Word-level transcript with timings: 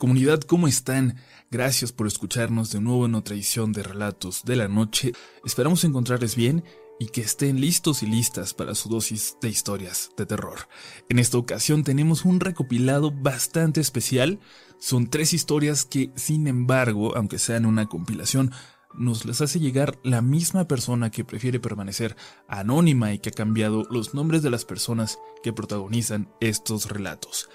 Comunidad, 0.00 0.40
¿cómo 0.40 0.66
están? 0.66 1.16
Gracias 1.50 1.92
por 1.92 2.06
escucharnos 2.06 2.72
de 2.72 2.80
nuevo 2.80 3.04
en 3.04 3.14
otra 3.14 3.34
edición 3.34 3.70
de 3.74 3.82
Relatos 3.82 4.44
de 4.46 4.56
la 4.56 4.66
Noche. 4.66 5.12
Esperamos 5.44 5.84
encontrarles 5.84 6.36
bien 6.36 6.64
y 6.98 7.08
que 7.08 7.20
estén 7.20 7.60
listos 7.60 8.02
y 8.02 8.06
listas 8.06 8.54
para 8.54 8.74
su 8.74 8.88
dosis 8.88 9.36
de 9.42 9.50
historias 9.50 10.08
de 10.16 10.24
terror. 10.24 10.68
En 11.10 11.18
esta 11.18 11.36
ocasión 11.36 11.84
tenemos 11.84 12.24
un 12.24 12.40
recopilado 12.40 13.10
bastante 13.10 13.82
especial. 13.82 14.40
Son 14.78 15.10
tres 15.10 15.34
historias 15.34 15.84
que, 15.84 16.10
sin 16.14 16.46
embargo, 16.46 17.14
aunque 17.14 17.38
sean 17.38 17.66
una 17.66 17.84
compilación, 17.84 18.52
nos 18.94 19.26
las 19.26 19.42
hace 19.42 19.60
llegar 19.60 19.98
la 20.02 20.22
misma 20.22 20.66
persona 20.66 21.10
que 21.10 21.26
prefiere 21.26 21.60
permanecer 21.60 22.16
anónima 22.48 23.12
y 23.12 23.18
que 23.18 23.28
ha 23.28 23.32
cambiado 23.32 23.86
los 23.90 24.14
nombres 24.14 24.40
de 24.40 24.48
las 24.48 24.64
personas 24.64 25.18
que 25.42 25.52
protagonizan 25.52 26.32
estos 26.40 26.88
relatos. 26.88 27.50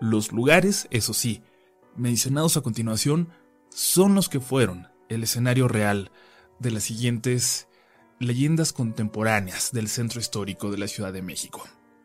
Los 0.00 0.30
lugares, 0.30 0.86
eso 0.92 1.12
sí, 1.12 1.42
mencionados 2.00 2.56
a 2.56 2.62
continuación 2.62 3.28
son 3.68 4.14
los 4.14 4.28
que 4.28 4.40
fueron 4.40 4.88
el 5.08 5.22
escenario 5.22 5.68
real 5.68 6.10
de 6.58 6.70
las 6.70 6.84
siguientes 6.84 7.68
leyendas 8.18 8.72
contemporáneas 8.72 9.70
del 9.72 9.88
centro 9.88 10.20
histórico 10.20 10.70
de 10.70 10.78
la 10.78 10.88
Ciudad 10.88 11.12
de 11.12 11.22
México. 11.22 11.62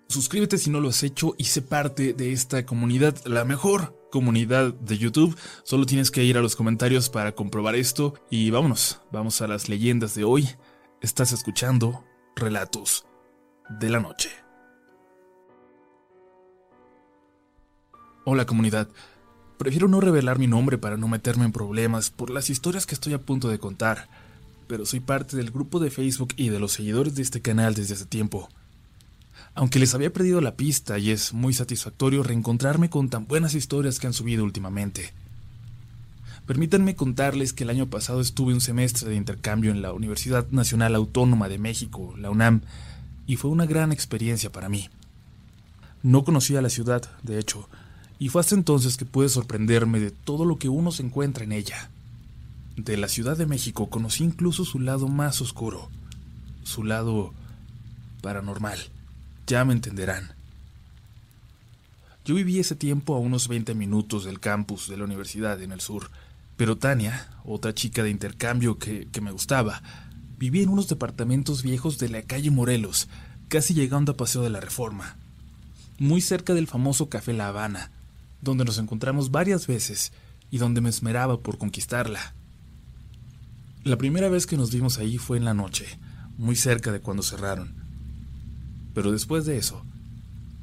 Suscríbete 0.08 0.58
si 0.58 0.70
no 0.70 0.82
lo 0.82 0.90
has 0.90 1.02
hecho 1.04 1.34
y 1.38 1.46
sé 1.46 1.62
parte 1.62 2.14
de 2.14 2.32
esta 2.32 2.66
comunidad, 2.66 3.16
la 3.26 3.44
mejor 3.44 4.08
comunidad 4.12 4.74
de 4.74 4.98
YouTube. 4.98 5.36
Solo 5.64 5.86
tienes 5.86 6.12
que 6.12 6.24
ir 6.24 6.38
a 6.38 6.42
los 6.42 6.56
comentarios 6.56 7.10
para 7.10 7.34
comprobar 7.34 7.76
esto 7.76 8.14
y 8.30 8.52
vámonos, 8.52 9.02
vamos 9.12 9.42
a 9.42 9.48
las 9.48 9.68
leyendas 9.68 10.14
de 10.14 10.24
hoy. 10.24 10.48
Estás 11.02 11.32
escuchando 11.32 12.04
Relatos 12.36 13.06
de 13.70 13.90
la 13.90 14.00
Noche. 14.00 14.30
Hola 18.26 18.46
comunidad. 18.46 18.90
Prefiero 19.58 19.88
no 19.88 20.02
revelar 20.02 20.38
mi 20.38 20.48
nombre 20.48 20.78
para 20.78 20.98
no 20.98 21.08
meterme 21.08 21.46
en 21.46 21.54
problemas 21.54 22.10
por 22.10 22.30
las 22.30 22.50
historias 22.50 22.86
que 22.86 22.94
estoy 22.94 23.14
a 23.14 23.22
punto 23.22 23.48
de 23.48 23.58
contar, 23.58 24.10
pero 24.68 24.86
soy 24.86 25.00
parte 25.00 25.38
del 25.38 25.52
grupo 25.52 25.80
de 25.80 25.90
Facebook 25.90 26.34
y 26.36 26.50
de 26.50 26.60
los 26.60 26.74
seguidores 26.74 27.16
de 27.16 27.22
este 27.22 27.42
canal 27.42 27.74
desde 27.74 27.94
hace 27.94 28.06
tiempo. 28.06 28.50
Aunque 29.54 29.80
les 29.80 29.96
había 29.96 30.12
perdido 30.12 30.42
la 30.42 30.56
pista 30.56 31.00
y 31.00 31.12
es 31.12 31.34
muy 31.34 31.54
satisfactorio 31.54 32.22
reencontrarme 32.22 32.90
con 32.90 33.10
tan 33.10 33.28
buenas 33.28 33.56
historias 33.56 33.98
que 34.00 34.08
han 34.08 34.14
subido 34.14 34.44
últimamente. 34.44 35.14
Permítanme 36.46 36.96
contarles 36.96 37.54
que 37.54 37.64
el 37.64 37.70
año 37.70 37.90
pasado 37.90 38.20
estuve 38.20 38.54
un 38.54 38.62
semestre 38.62 39.10
de 39.10 39.16
intercambio 39.16 39.72
en 39.72 39.82
la 39.82 39.94
Universidad 39.94 40.46
Nacional 40.52 40.94
Autónoma 40.96 41.48
de 41.48 41.58
México, 41.58 42.14
la 42.18 42.30
UNAM, 42.30 42.62
y 43.26 43.38
fue 43.38 43.50
una 43.50 43.66
gran 43.66 43.94
experiencia 43.94 44.52
para 44.52 44.68
mí. 44.68 44.90
No 46.04 46.26
conocía 46.26 46.62
la 46.62 46.70
ciudad, 46.70 47.10
de 47.24 47.40
hecho, 47.40 47.68
y 48.20 48.30
fue 48.30 48.42
hasta 48.42 48.56
entonces 48.56 48.98
que 48.98 49.06
pude 49.06 49.30
sorprenderme 49.30 50.00
de 50.00 50.12
todo 50.12 50.46
lo 50.46 50.58
que 50.58 50.70
uno 50.70 50.92
se 50.92 51.04
encuentra 51.04 51.44
en 51.44 51.52
ella. 51.52 51.90
De 52.78 52.98
la 52.98 53.08
Ciudad 53.08 53.38
de 53.38 53.46
México 53.46 53.90
conocí 53.90 54.24
incluso 54.24 54.66
su 54.66 54.80
lado 54.80 55.08
más 55.08 55.42
oscuro, 55.42 55.90
su 56.64 56.84
lado 56.84 57.34
paranormal. 58.22 58.80
Ya 59.48 59.64
me 59.66 59.74
entenderán. 59.74 60.34
Yo 62.26 62.36
viví 62.36 62.60
ese 62.60 62.76
tiempo 62.76 63.16
a 63.16 63.20
unos 63.20 63.48
20 63.48 63.76
minutos 63.76 64.24
del 64.26 64.40
campus 64.40 64.90
de 64.90 64.98
la 64.98 65.04
universidad 65.04 65.62
en 65.62 65.72
el 65.72 65.80
sur, 65.80 66.10
pero 66.58 66.78
Tania, 66.78 67.30
otra 67.46 67.74
chica 67.74 68.02
de 68.02 68.10
intercambio 68.10 68.80
que, 68.80 69.08
que 69.12 69.22
me 69.22 69.32
gustaba, 69.32 69.84
vivía 70.40 70.64
en 70.64 70.70
unos 70.70 70.88
departamentos 70.88 71.62
viejos 71.62 72.00
de 72.00 72.10
la 72.10 72.24
calle 72.24 72.50
Morelos, 72.50 73.08
casi 73.48 73.74
llegando 73.74 74.14
a 74.14 74.18
Paseo 74.18 74.42
de 74.42 74.50
la 74.50 74.60
Reforma, 74.60 75.18
muy 76.00 76.20
cerca 76.20 76.54
del 76.54 76.68
famoso 76.68 77.10
Café 77.10 77.34
La 77.34 77.50
Habana, 77.50 77.92
donde 78.46 78.64
nos 78.64 78.78
encontramos 78.78 79.32
varias 79.32 79.68
veces 79.68 80.14
y 80.50 80.60
donde 80.60 80.80
me 80.80 80.90
esmeraba 80.90 81.40
por 81.42 81.58
conquistarla. 81.58 82.34
La 83.84 83.98
primera 83.98 84.30
vez 84.30 84.46
que 84.46 84.56
nos 84.56 84.72
vimos 84.72 84.98
ahí 84.98 85.18
fue 85.18 85.38
en 85.38 85.44
la 85.44 85.54
noche, 85.54 85.86
muy 86.38 86.56
cerca 86.56 86.94
de 86.94 87.02
cuando 87.02 87.24
cerraron. 87.24 87.76
Pero 88.94 89.12
después 89.12 89.46
de 89.46 89.58
eso, 89.58 89.84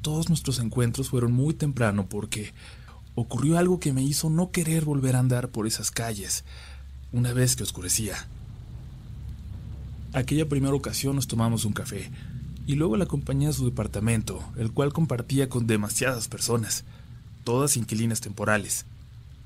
todos 0.01 0.29
nuestros 0.29 0.59
encuentros 0.59 1.09
fueron 1.09 1.33
muy 1.33 1.53
temprano 1.53 2.07
porque 2.09 2.53
ocurrió 3.15 3.57
algo 3.59 3.79
que 3.79 3.93
me 3.93 4.01
hizo 4.01 4.29
no 4.29 4.49
querer 4.49 4.85
volver 4.85 5.15
a 5.15 5.19
andar 5.19 5.49
por 5.49 5.67
esas 5.67 5.91
calles 5.91 6.43
una 7.11 7.31
vez 7.33 7.55
que 7.55 7.63
oscurecía. 7.63 8.15
Aquella 10.13 10.49
primera 10.49 10.73
ocasión 10.73 11.15
nos 11.15 11.27
tomamos 11.27 11.65
un 11.65 11.73
café 11.73 12.09
y 12.65 12.75
luego 12.75 12.97
la 12.97 13.03
acompañé 13.03 13.47
a 13.47 13.53
su 13.53 13.65
departamento, 13.65 14.41
el 14.57 14.71
cual 14.71 14.93
compartía 14.93 15.49
con 15.49 15.67
demasiadas 15.67 16.27
personas 16.27 16.85
todas 17.43 17.77
inquilinas 17.77 18.21
temporales, 18.21 18.85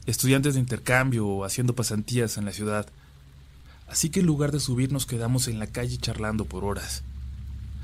estudiantes 0.06 0.54
de 0.54 0.60
intercambio 0.60 1.28
o 1.28 1.44
haciendo 1.44 1.76
pasantías 1.76 2.38
en 2.38 2.46
la 2.46 2.52
ciudad. 2.52 2.88
Así 3.88 4.10
que 4.10 4.22
en 4.22 4.26
lugar 4.26 4.52
de 4.52 4.60
subir 4.60 4.92
nos 4.92 5.06
quedamos 5.06 5.48
en 5.48 5.60
la 5.60 5.68
calle 5.68 5.98
charlando 5.98 6.46
por 6.46 6.64
horas. 6.64 7.04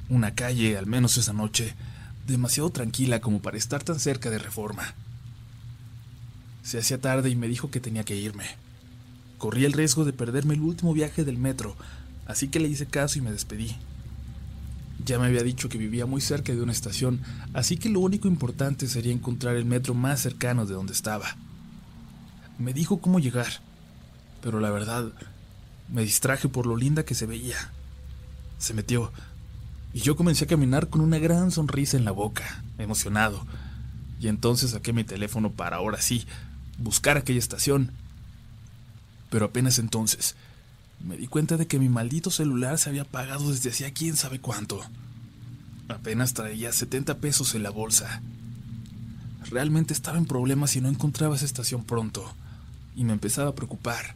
Una 0.09 0.35
calle, 0.35 0.77
al 0.77 0.85
menos 0.85 1.17
esa 1.17 1.33
noche, 1.33 1.75
demasiado 2.27 2.69
tranquila 2.69 3.19
como 3.19 3.41
para 3.41 3.57
estar 3.57 3.83
tan 3.83 3.99
cerca 3.99 4.29
de 4.29 4.39
Reforma. 4.39 4.93
Se 6.63 6.77
hacía 6.77 6.99
tarde 6.99 7.29
y 7.29 7.35
me 7.35 7.47
dijo 7.47 7.71
que 7.71 7.79
tenía 7.79 8.03
que 8.03 8.15
irme. 8.15 8.45
Corrí 9.37 9.65
el 9.65 9.73
riesgo 9.73 10.05
de 10.05 10.13
perderme 10.13 10.53
el 10.53 10.61
último 10.61 10.93
viaje 10.93 11.25
del 11.25 11.37
metro, 11.37 11.75
así 12.25 12.47
que 12.47 12.59
le 12.59 12.69
hice 12.69 12.85
caso 12.85 13.19
y 13.19 13.21
me 13.21 13.31
despedí. 13.31 13.75
Ya 15.03 15.19
me 15.19 15.27
había 15.27 15.43
dicho 15.43 15.69
que 15.69 15.77
vivía 15.77 16.05
muy 16.05 16.21
cerca 16.21 16.53
de 16.53 16.61
una 16.61 16.71
estación, 16.71 17.21
así 17.53 17.77
que 17.77 17.89
lo 17.89 17.99
único 17.99 18.27
importante 18.27 18.87
sería 18.87 19.13
encontrar 19.13 19.55
el 19.55 19.65
metro 19.65 19.93
más 19.93 20.21
cercano 20.21 20.65
de 20.65 20.73
donde 20.73 20.93
estaba. 20.93 21.35
Me 22.57 22.73
dijo 22.73 22.99
cómo 22.99 23.19
llegar, 23.19 23.61
pero 24.41 24.59
la 24.59 24.69
verdad, 24.69 25.11
me 25.89 26.03
distraje 26.03 26.47
por 26.47 26.65
lo 26.65 26.77
linda 26.77 27.05
que 27.05 27.15
se 27.15 27.25
veía. 27.25 27.57
Se 28.59 28.73
metió, 28.73 29.11
y 29.93 29.99
yo 29.99 30.15
comencé 30.15 30.45
a 30.45 30.47
caminar 30.47 30.89
con 30.89 31.01
una 31.01 31.19
gran 31.19 31.51
sonrisa 31.51 31.97
en 31.97 32.05
la 32.05 32.11
boca, 32.11 32.63
emocionado. 32.79 33.45
Y 34.19 34.27
entonces 34.27 34.71
saqué 34.71 34.91
mi 34.91 35.03
teléfono 35.03 35.51
para 35.51 35.77
ahora 35.77 36.01
sí, 36.01 36.25
buscar 36.79 37.15
aquella 37.17 37.39
estación. 37.39 37.91
Pero 39.29 39.45
apenas 39.45 39.77
entonces, 39.77 40.35
me 41.03 41.17
di 41.17 41.27
cuenta 41.27 41.57
de 41.57 41.67
que 41.67 41.79
mi 41.79 41.89
maldito 41.89 42.31
celular 42.31 42.77
se 42.77 42.89
había 42.89 43.01
apagado 43.03 43.51
desde 43.51 43.69
hacía 43.69 43.93
quién 43.93 44.15
sabe 44.15 44.39
cuánto. 44.39 44.81
Apenas 45.89 46.33
traía 46.33 46.71
70 46.71 47.17
pesos 47.17 47.55
en 47.55 47.63
la 47.63 47.69
bolsa. 47.69 48.21
Realmente 49.49 49.93
estaba 49.93 50.17
en 50.17 50.25
problemas 50.25 50.71
si 50.71 50.81
no 50.81 50.87
encontraba 50.87 51.35
esa 51.35 51.45
estación 51.45 51.83
pronto, 51.83 52.33
y 52.95 53.03
me 53.03 53.13
empezaba 53.13 53.49
a 53.49 53.55
preocupar. 53.55 54.15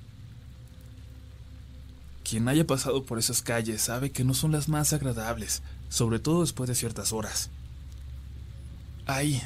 Quien 2.24 2.48
haya 2.48 2.66
pasado 2.66 3.04
por 3.04 3.20
esas 3.20 3.42
calles 3.42 3.82
sabe 3.82 4.12
que 4.12 4.24
no 4.24 4.34
son 4.34 4.54
las 4.54 4.70
más 4.70 4.94
agradables, 4.94 5.62
sobre 5.90 6.20
todo 6.20 6.42
después 6.42 6.70
de 6.70 6.76
ciertas 6.76 7.12
horas. 7.12 7.50
Hay, 9.06 9.42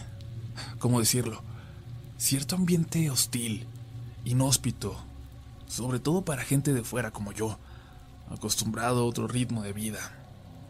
¿cómo 0.79 0.99
decirlo? 0.99 1.41
Cierto 2.17 2.55
ambiente 2.55 3.09
hostil, 3.09 3.65
inhóspito, 4.25 5.03
sobre 5.71 6.01
todo 6.01 6.25
para 6.25 6.43
gente 6.43 6.73
de 6.73 6.83
fuera 6.83 7.11
como 7.11 7.31
yo, 7.31 7.57
acostumbrado 8.29 9.01
a 9.01 9.05
otro 9.05 9.27
ritmo 9.27 9.63
de 9.63 9.71
vida, 9.71 9.99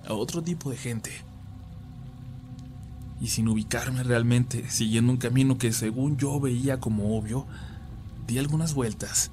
a 0.08 0.14
otro 0.14 0.44
tipo 0.44 0.70
de 0.70 0.78
gente. 0.78 1.12
Y 3.20 3.30
sin 3.30 3.48
ubicarme 3.48 4.04
realmente, 4.04 4.70
siguiendo 4.70 5.12
un 5.12 5.18
camino 5.18 5.58
que 5.58 5.74
según 5.74 6.18
yo 6.18 6.40
veía 6.40 6.80
como 6.80 7.18
obvio, 7.18 7.48
di 8.28 8.38
algunas 8.38 8.76
vueltas 8.76 9.32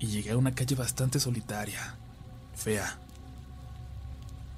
y 0.00 0.08
llegué 0.08 0.32
a 0.32 0.36
una 0.36 0.56
calle 0.56 0.74
bastante 0.74 1.20
solitaria, 1.20 1.94
fea. 2.54 2.98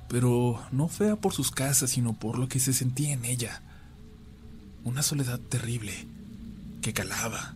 Pero 0.09 0.63
no 0.73 0.89
fea 0.89 1.17
por 1.17 1.35
sus 1.35 1.51
casas, 1.51 1.91
sino 1.91 2.15
por 2.15 2.39
lo 2.39 2.49
que 2.49 2.59
se 2.59 2.73
sentía 2.73 3.13
en 3.13 3.27
ella. 3.27 3.61
Una 4.83 5.03
soledad 5.03 5.39
terrible, 5.39 5.93
que 6.81 6.95
calaba, 6.95 7.55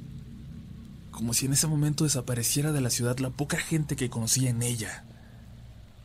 como 1.16 1.32
si 1.32 1.46
en 1.46 1.54
ese 1.54 1.66
momento 1.66 2.04
desapareciera 2.04 2.72
de 2.72 2.82
la 2.82 2.90
ciudad 2.90 3.18
la 3.20 3.30
poca 3.30 3.56
gente 3.56 3.96
que 3.96 4.10
conocía 4.10 4.50
en 4.50 4.62
ella, 4.62 5.06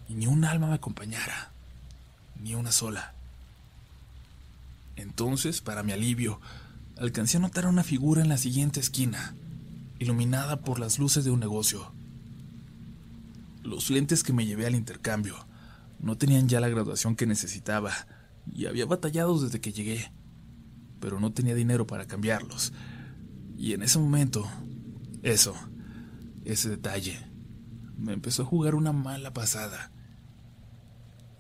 y 0.08 0.14
ni 0.14 0.26
un 0.26 0.46
alma 0.46 0.68
me 0.68 0.76
acompañara, 0.76 1.52
ni 2.42 2.56
una 2.56 2.72
sola. 2.72 3.14
Entonces, 4.96 5.60
para 5.60 5.84
mi 5.84 5.92
alivio, 5.92 6.40
alcancé 6.98 7.36
a 7.36 7.40
notar 7.42 7.68
una 7.68 7.84
figura 7.84 8.22
en 8.22 8.30
la 8.30 8.38
siguiente 8.38 8.80
esquina, 8.80 9.36
iluminada 10.00 10.62
por 10.62 10.80
las 10.80 10.98
luces 10.98 11.26
de 11.26 11.32
un 11.32 11.42
negocio. 11.42 11.92
Los 13.64 13.90
lentes 13.90 14.24
que 14.24 14.32
me 14.32 14.46
llevé 14.46 14.66
al 14.66 14.76
intercambio 14.76 15.46
no 16.00 16.18
tenían 16.18 16.48
ya 16.48 16.62
la 16.62 16.70
graduación 16.70 17.18
que 17.18 17.26
necesitaba, 17.26 17.92
y 18.50 18.66
había 18.66 18.86
batallado 18.86 19.38
desde 19.44 19.60
que 19.60 19.74
llegué, 19.74 20.10
pero 21.02 21.20
no 21.20 21.34
tenía 21.34 21.54
dinero 21.54 21.86
para 21.86 22.08
cambiarlos. 22.08 22.72
Y 23.58 23.74
en 23.74 23.84
ese 23.84 24.00
momento 24.00 24.50
eso, 25.24 25.56
ese 26.46 26.70
detalle, 26.70 27.20
me 27.98 28.14
empezó 28.14 28.44
a 28.44 28.46
jugar 28.46 28.76
una 28.76 28.92
mala 28.92 29.34
pasada. 29.34 29.92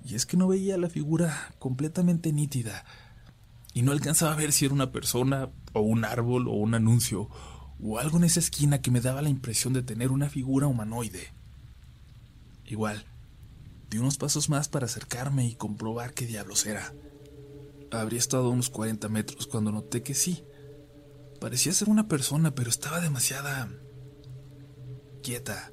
Y 0.03 0.15
es 0.15 0.25
que 0.25 0.37
no 0.37 0.47
veía 0.47 0.77
la 0.77 0.89
figura 0.89 1.53
completamente 1.59 2.33
nítida, 2.33 2.85
y 3.73 3.83
no 3.83 3.91
alcanzaba 3.91 4.33
a 4.33 4.37
ver 4.37 4.51
si 4.51 4.65
era 4.65 4.73
una 4.73 4.91
persona, 4.91 5.49
o 5.73 5.81
un 5.81 6.05
árbol, 6.05 6.47
o 6.47 6.51
un 6.51 6.73
anuncio, 6.73 7.29
o 7.81 7.97
algo 7.97 8.17
en 8.17 8.25
esa 8.25 8.39
esquina 8.39 8.81
que 8.81 8.91
me 8.91 9.01
daba 9.01 9.21
la 9.21 9.29
impresión 9.29 9.73
de 9.73 9.81
tener 9.81 10.11
una 10.11 10.29
figura 10.29 10.67
humanoide. 10.67 11.33
Igual, 12.65 13.05
di 13.89 13.97
unos 13.97 14.17
pasos 14.17 14.49
más 14.49 14.69
para 14.69 14.85
acercarme 14.85 15.47
y 15.47 15.55
comprobar 15.55 16.13
qué 16.13 16.25
diablos 16.25 16.65
era. 16.65 16.93
Habría 17.91 18.19
estado 18.19 18.47
a 18.47 18.49
unos 18.49 18.69
40 18.69 19.09
metros 19.09 19.47
cuando 19.47 19.71
noté 19.71 20.03
que 20.03 20.13
sí. 20.13 20.43
Parecía 21.41 21.73
ser 21.73 21.89
una 21.89 22.07
persona, 22.07 22.53
pero 22.53 22.69
estaba 22.69 23.01
demasiada... 23.01 23.67
quieta. 25.23 25.71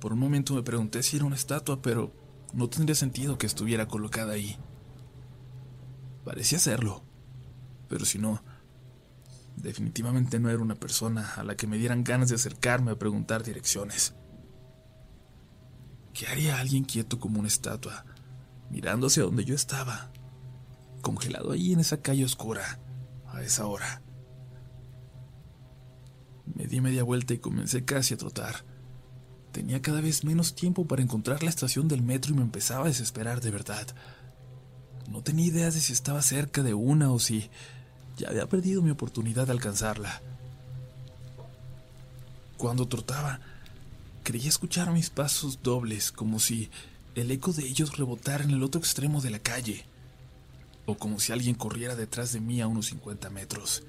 Por 0.00 0.14
un 0.14 0.18
momento 0.18 0.54
me 0.54 0.62
pregunté 0.62 1.02
si 1.02 1.16
era 1.16 1.26
una 1.26 1.36
estatua, 1.36 1.82
pero 1.82 2.10
no 2.54 2.70
tendría 2.70 2.94
sentido 2.94 3.36
que 3.36 3.46
estuviera 3.46 3.88
colocada 3.88 4.32
ahí. 4.32 4.56
Parecía 6.24 6.58
serlo, 6.58 7.04
pero 7.90 8.06
si 8.06 8.18
no, 8.18 8.42
definitivamente 9.56 10.40
no 10.40 10.48
era 10.48 10.60
una 10.60 10.76
persona 10.76 11.34
a 11.34 11.44
la 11.44 11.54
que 11.54 11.66
me 11.66 11.76
dieran 11.76 12.02
ganas 12.02 12.30
de 12.30 12.36
acercarme 12.36 12.92
a 12.92 12.98
preguntar 12.98 13.42
direcciones. 13.42 14.14
¿Qué 16.14 16.26
haría 16.26 16.58
alguien 16.58 16.84
quieto 16.84 17.20
como 17.20 17.38
una 17.38 17.48
estatua, 17.48 18.06
mirando 18.70 19.08
hacia 19.08 19.24
donde 19.24 19.44
yo 19.44 19.54
estaba, 19.54 20.10
congelado 21.02 21.52
ahí 21.52 21.74
en 21.74 21.80
esa 21.80 22.00
calle 22.00 22.24
oscura, 22.24 22.80
a 23.32 23.42
esa 23.42 23.66
hora? 23.66 24.02
Me 26.54 26.66
di 26.66 26.80
media 26.80 27.04
vuelta 27.04 27.34
y 27.34 27.38
comencé 27.38 27.84
casi 27.84 28.14
a 28.14 28.18
trotar. 28.18 28.64
Tenía 29.52 29.82
cada 29.82 30.00
vez 30.00 30.24
menos 30.24 30.54
tiempo 30.54 30.86
para 30.86 31.02
encontrar 31.02 31.42
la 31.42 31.50
estación 31.50 31.88
del 31.88 32.02
metro 32.02 32.32
y 32.32 32.36
me 32.36 32.42
empezaba 32.42 32.84
a 32.84 32.88
desesperar 32.88 33.40
de 33.40 33.50
verdad. 33.50 33.86
No 35.08 35.22
tenía 35.22 35.46
idea 35.46 35.70
de 35.70 35.80
si 35.80 35.92
estaba 35.92 36.22
cerca 36.22 36.62
de 36.62 36.74
una 36.74 37.10
o 37.10 37.18
si 37.18 37.50
ya 38.16 38.28
había 38.28 38.48
perdido 38.48 38.82
mi 38.82 38.90
oportunidad 38.90 39.46
de 39.46 39.52
alcanzarla. 39.52 40.20
Cuando 42.56 42.86
trotaba, 42.86 43.40
creía 44.22 44.48
escuchar 44.48 44.92
mis 44.92 45.10
pasos 45.10 45.62
dobles 45.62 46.12
como 46.12 46.38
si 46.38 46.70
el 47.14 47.30
eco 47.30 47.52
de 47.52 47.66
ellos 47.66 47.96
rebotara 47.96 48.44
en 48.44 48.50
el 48.50 48.62
otro 48.62 48.80
extremo 48.80 49.20
de 49.20 49.30
la 49.30 49.38
calle, 49.38 49.84
o 50.86 50.96
como 50.96 51.20
si 51.20 51.32
alguien 51.32 51.54
corriera 51.54 51.96
detrás 51.96 52.32
de 52.32 52.40
mí 52.40 52.60
a 52.60 52.66
unos 52.66 52.86
50 52.86 53.30
metros. 53.30 53.82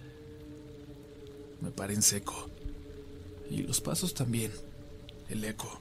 Me 1.62 1.72
paré 1.72 1.94
en 1.94 2.02
seco, 2.02 2.50
y 3.50 3.64
los 3.64 3.82
pasos 3.82 4.14
también 4.14 4.52
el 5.30 5.44
eco. 5.44 5.80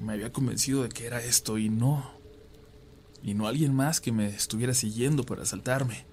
Me 0.00 0.12
había 0.12 0.32
convencido 0.32 0.82
de 0.82 0.88
que 0.88 1.06
era 1.06 1.22
esto 1.22 1.58
y 1.58 1.68
no. 1.68 2.10
Y 3.22 3.34
no 3.34 3.46
alguien 3.46 3.74
más 3.74 4.00
que 4.00 4.12
me 4.12 4.26
estuviera 4.26 4.74
siguiendo 4.74 5.24
para 5.24 5.42
asaltarme. 5.42 6.04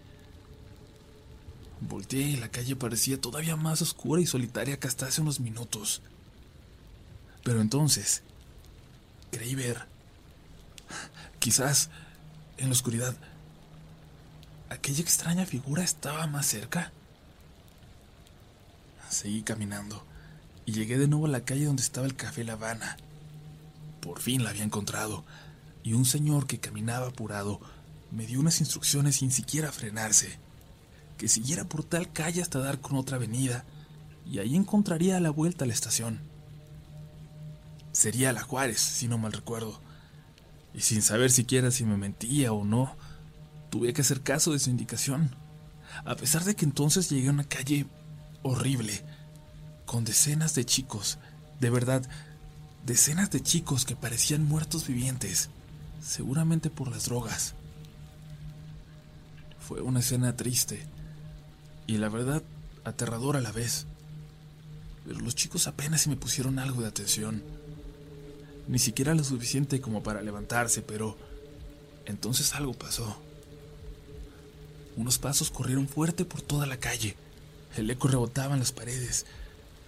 Volteé 1.81 2.22
y 2.22 2.36
la 2.38 2.50
calle 2.50 2.75
parecía 2.75 3.20
todavía 3.20 3.56
más 3.56 3.81
oscura 3.81 4.22
y 4.22 4.25
solitaria 4.25 4.80
que 4.80 4.88
hasta 4.88 5.08
hace 5.08 5.22
unos 5.22 5.40
minutos. 5.42 6.02
Pero 7.44 7.60
entonces, 7.60 8.24
creí 9.31 9.54
ver, 9.54 9.86
quizás 11.40 11.90
en 12.63 12.69
la 12.69 12.75
oscuridad, 12.75 13.15
aquella 14.69 15.01
extraña 15.01 15.45
figura 15.45 15.83
estaba 15.83 16.25
más 16.27 16.45
cerca. 16.45 16.92
Seguí 19.10 19.44
caminando 19.44 20.04
y 20.65 20.71
llegué 20.71 20.98
de 20.98 21.07
nuevo 21.07 21.25
a 21.25 21.30
la 21.30 21.44
calle 21.44 21.65
donde 21.65 21.83
estaba 21.83 22.06
el 22.06 22.15
café 22.15 22.44
La 22.44 22.54
Habana. 22.54 22.98
Por 24.01 24.19
fin 24.19 24.44
la 24.44 24.50
había 24.50 24.63
encontrado, 24.63 25.24
y 25.83 25.94
un 25.94 26.06
señor 26.06 26.48
que 26.48 26.60
caminaba 26.60 27.07
apurado 27.07 27.60
me 28.12 28.25
dio 28.25 28.39
unas 28.39 28.60
instrucciones 28.60 29.18
sin 29.18 29.31
siquiera 29.31 29.71
frenarse, 29.71 30.39
que 31.18 31.27
siguiera 31.27 31.65
por 31.65 31.83
tal 31.83 32.12
calle 32.12 32.42
hasta 32.42 32.60
dar 32.60 32.80
con 32.80 32.98
otra 32.98 33.18
avenida, 33.18 33.65
y 34.25 34.39
ahí 34.39 34.56
encontraría 34.56 35.19
la 35.19 35.30
vuelta 35.30 35.65
a 35.65 35.68
la 35.68 35.74
estación. 35.74 36.21
Sería 37.92 38.31
la 38.31 38.42
Juárez, 38.42 38.80
si 38.80 39.07
no 39.07 39.18
mal 39.18 39.33
recuerdo, 39.33 39.82
y 40.74 40.81
sin 40.81 41.02
saber 41.02 41.31
siquiera 41.31 41.72
si 41.72 41.86
me 41.86 41.98
mentía 41.98 42.52
o 42.52 42.64
no, 42.64 42.96
tuve 43.70 43.94
que 43.94 44.02
hacer 44.02 44.22
caso 44.22 44.54
de 44.54 44.60
su 44.60 44.70
indicación, 44.70 45.36
a 46.06 46.16
pesar 46.16 46.44
de 46.44 46.56
que 46.56 46.66
entonces 46.66 47.10
llegué 47.10 47.28
a 47.28 47.31
una 47.31 47.44
calle 47.44 47.86
horrible, 48.42 49.04
con 49.86 50.06
decenas 50.06 50.56
de 50.56 50.66
chicos, 50.66 51.20
de 51.60 51.70
verdad, 51.70 52.08
decenas 52.86 53.31
de 53.31 53.42
chicos 53.42 53.86
que 53.86 53.96
parecían 53.96 54.46
muertos 54.46 54.88
vivientes, 54.88 55.50
seguramente 56.02 56.70
por 56.70 56.90
las 56.90 57.06
drogas. 57.06 57.54
Fue 59.60 59.81
una 59.81 60.02
escena 60.02 60.36
triste 60.36 60.86
y 61.88 61.98
la 61.98 62.10
verdad 62.10 62.44
aterradora 62.84 63.40
a 63.40 63.42
la 63.42 63.52
vez. 63.52 63.88
Pero 65.06 65.20
los 65.20 65.36
chicos 65.36 65.68
apenas 65.68 66.08
me 66.08 66.18
pusieron 66.18 66.60
algo 66.60 66.81
de 66.81 66.88
atención. 66.88 67.44
Ni 68.68 68.80
siquiera 68.80 69.13
lo 69.13 69.24
suficiente 69.24 69.81
como 69.81 70.04
para 70.04 70.21
levantarse, 70.21 70.81
pero 70.81 71.18
entonces 72.06 72.54
algo 72.54 72.74
pasó. 72.74 73.18
Unos 74.95 75.18
pasos 75.18 75.50
corrieron 75.50 75.88
fuerte 75.88 76.25
por 76.25 76.42
toda 76.42 76.65
la 76.65 76.77
calle. 76.77 77.15
El 77.75 77.89
eco 77.89 78.07
rebotaba 78.07 78.54
en 78.54 78.60
las 78.60 78.71
paredes 78.71 79.25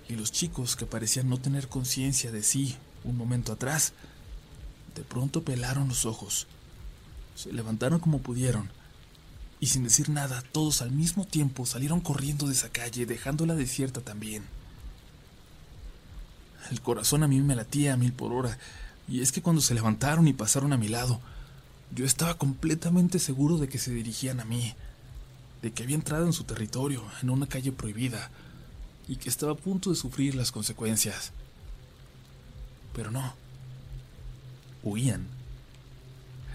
y 0.09 0.15
los 0.15 0.31
chicos 0.31 0.75
que 0.75 0.85
parecían 0.85 1.29
no 1.29 1.37
tener 1.37 1.67
conciencia 1.67 2.31
de 2.31 2.43
sí 2.43 2.75
un 3.03 3.17
momento 3.17 3.53
atrás, 3.53 3.93
de 4.95 5.03
pronto 5.03 5.43
pelaron 5.43 5.87
los 5.87 6.05
ojos, 6.05 6.47
se 7.35 7.51
levantaron 7.51 7.99
como 7.99 8.19
pudieron 8.19 8.69
y 9.59 9.67
sin 9.67 9.83
decir 9.83 10.09
nada 10.09 10.43
todos 10.51 10.81
al 10.81 10.91
mismo 10.91 11.25
tiempo 11.25 11.65
salieron 11.65 12.01
corriendo 12.01 12.47
de 12.47 12.53
esa 12.53 12.69
calle 12.69 13.05
dejándola 13.05 13.55
desierta 13.55 14.01
también. 14.01 14.43
El 16.71 16.81
corazón 16.81 17.23
a 17.23 17.27
mí 17.27 17.39
me 17.41 17.55
latía 17.55 17.93
a 17.93 17.97
mil 17.97 18.13
por 18.13 18.33
hora 18.33 18.57
y 19.07 19.21
es 19.21 19.31
que 19.31 19.41
cuando 19.41 19.61
se 19.61 19.75
levantaron 19.75 20.27
y 20.27 20.33
pasaron 20.33 20.73
a 20.73 20.77
mi 20.77 20.87
lado, 20.87 21.19
yo 21.93 22.05
estaba 22.05 22.37
completamente 22.37 23.19
seguro 23.19 23.57
de 23.57 23.69
que 23.69 23.77
se 23.77 23.91
dirigían 23.91 24.39
a 24.39 24.45
mí, 24.45 24.73
de 25.61 25.71
que 25.71 25.83
había 25.83 25.95
entrado 25.95 26.25
en 26.25 26.33
su 26.33 26.43
territorio, 26.43 27.03
en 27.21 27.29
una 27.29 27.47
calle 27.47 27.71
prohibida, 27.71 28.31
y 29.07 29.17
que 29.17 29.29
estaba 29.29 29.51
a 29.51 29.57
punto 29.57 29.91
de 29.91 29.95
sufrir 29.95 30.33
las 30.33 30.51
consecuencias. 30.51 31.31
Pero 32.93 33.11
no. 33.11 33.35
Huían. 34.83 35.27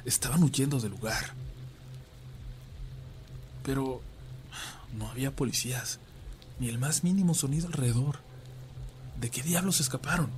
Estaban 0.05 0.43
huyendo 0.43 0.81
del 0.81 0.91
lugar. 0.91 1.35
Pero 3.63 4.01
no 4.99 5.09
había 5.09 5.37
policías, 5.37 6.01
ni 6.59 6.69
el 6.69 6.79
más 6.79 7.05
mínimo 7.05 7.35
sonido 7.35 7.69
alrededor. 7.69 8.19
¿De 9.21 9.31
qué 9.31 9.43
diablos 9.43 9.81
escaparon? 9.81 10.31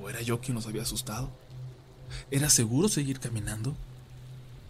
¿O 0.00 0.10
era 0.10 0.20
yo 0.20 0.40
quien 0.40 0.54
los 0.54 0.66
había 0.66 0.82
asustado? 0.82 1.30
¿Era 2.30 2.50
seguro 2.50 2.88
seguir 2.88 3.20
caminando? 3.20 3.74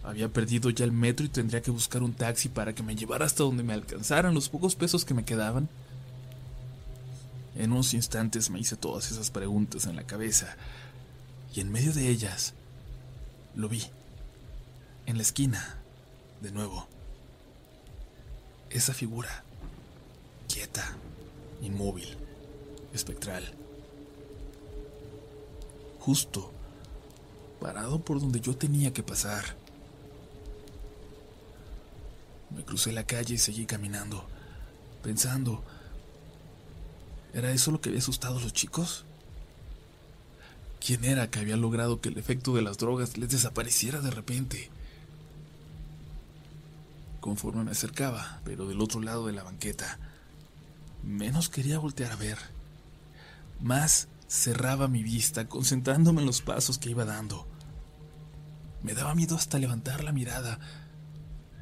Había 0.03 0.29
perdido 0.29 0.69
ya 0.69 0.85
el 0.85 0.91
metro 0.91 1.25
y 1.25 1.29
tendría 1.29 1.61
que 1.61 1.71
buscar 1.71 2.03
un 2.03 2.13
taxi 2.13 2.49
para 2.49 2.73
que 2.73 2.83
me 2.83 2.95
llevara 2.95 3.25
hasta 3.25 3.43
donde 3.43 3.63
me 3.63 3.73
alcanzaran 3.73 4.33
los 4.33 4.49
pocos 4.49 4.75
pesos 4.75 5.03
que 5.03 5.13
me 5.13 5.25
quedaban. 5.25 5.69
En 7.55 7.71
unos 7.71 7.93
instantes 7.93 8.49
me 8.49 8.59
hice 8.59 8.77
todas 8.77 9.11
esas 9.11 9.29
preguntas 9.29 9.85
en 9.85 9.95
la 9.95 10.03
cabeza 10.03 10.55
y 11.53 11.59
en 11.59 11.71
medio 11.71 11.93
de 11.93 12.09
ellas 12.09 12.53
lo 13.55 13.69
vi, 13.69 13.83
en 15.05 15.17
la 15.17 15.23
esquina, 15.23 15.77
de 16.41 16.51
nuevo. 16.51 16.87
Esa 18.69 18.93
figura, 18.93 19.43
quieta, 20.47 20.95
inmóvil, 21.61 22.17
espectral. 22.93 23.43
Justo, 25.99 26.51
parado 27.59 27.99
por 27.99 28.19
donde 28.19 28.39
yo 28.39 28.55
tenía 28.55 28.93
que 28.93 29.03
pasar. 29.03 29.43
Me 32.49 32.63
crucé 32.63 32.91
la 32.91 33.05
calle 33.05 33.35
y 33.35 33.37
seguí 33.37 33.65
caminando, 33.65 34.25
pensando 35.01 35.63
¿Era 37.33 37.51
eso 37.51 37.71
lo 37.71 37.81
que 37.81 37.89
había 37.89 37.99
asustado 37.99 38.37
a 38.37 38.41
los 38.41 38.53
chicos? 38.53 39.05
¿Quién 40.85 41.03
era 41.03 41.31
que 41.31 41.39
había 41.39 41.57
logrado 41.57 41.99
que 41.99 42.09
el 42.09 42.17
efecto 42.19 42.53
de 42.53 42.61
las 42.61 42.77
drogas 42.77 43.17
les 43.17 43.29
desapareciera 43.29 44.01
de 44.01 44.11
repente? 44.11 44.69
Conforme 47.21 47.63
me 47.63 47.71
acercaba, 47.71 48.41
pero 48.45 48.67
del 48.67 48.81
otro 48.81 49.01
lado 49.01 49.25
de 49.25 49.33
la 49.33 49.43
banqueta, 49.43 49.97
menos 51.01 51.49
quería 51.49 51.79
voltear 51.79 52.11
a 52.11 52.17
ver. 52.17 52.37
Más 53.59 54.07
cerraba 54.27 54.87
mi 54.87 55.03
vista, 55.03 55.47
concentrándome 55.47 56.21
en 56.21 56.27
los 56.27 56.41
pasos 56.41 56.77
que 56.77 56.89
iba 56.89 57.05
dando. 57.05 57.47
Me 58.81 58.93
daba 58.93 59.15
miedo 59.15 59.35
hasta 59.35 59.59
levantar 59.59 60.03
la 60.03 60.11
mirada 60.11 60.59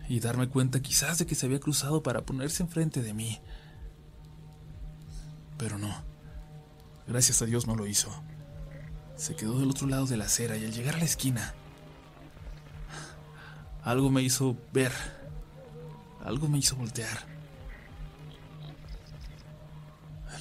y 0.10 0.19
darme 0.19 0.50
cuenta 0.50 0.81
quizás 0.81 1.19
de 1.19 1.25
que 1.25 1.36
se 1.36 1.45
había 1.45 1.60
cruzado 1.60 2.01
para 2.01 2.25
ponerse 2.25 2.63
enfrente 2.63 3.01
de 3.01 3.13
mí. 3.13 3.39
Pero 5.57 5.77
no. 5.77 6.03
Gracias 7.07 7.41
a 7.41 7.45
Dios 7.45 7.67
no 7.67 7.75
lo 7.75 7.88
hizo. 7.88 8.12
Se 9.15 9.36
quedó 9.36 9.60
del 9.60 9.69
otro 9.69 9.88
lado 9.88 10.05
de 10.07 10.17
la 10.17 10.25
acera 10.25 10.57
y 10.57 10.65
al 10.65 10.74
llegar 10.74 10.95
a 10.95 11.00
la 11.00 11.05
esquina, 11.05 11.53
algo 13.83 14.10
me 14.10 14.21
hizo 14.21 14.57
ver, 14.74 14.91
algo 16.24 16.48
me 16.48 16.57
hizo 16.57 16.75
voltear. 16.75 17.25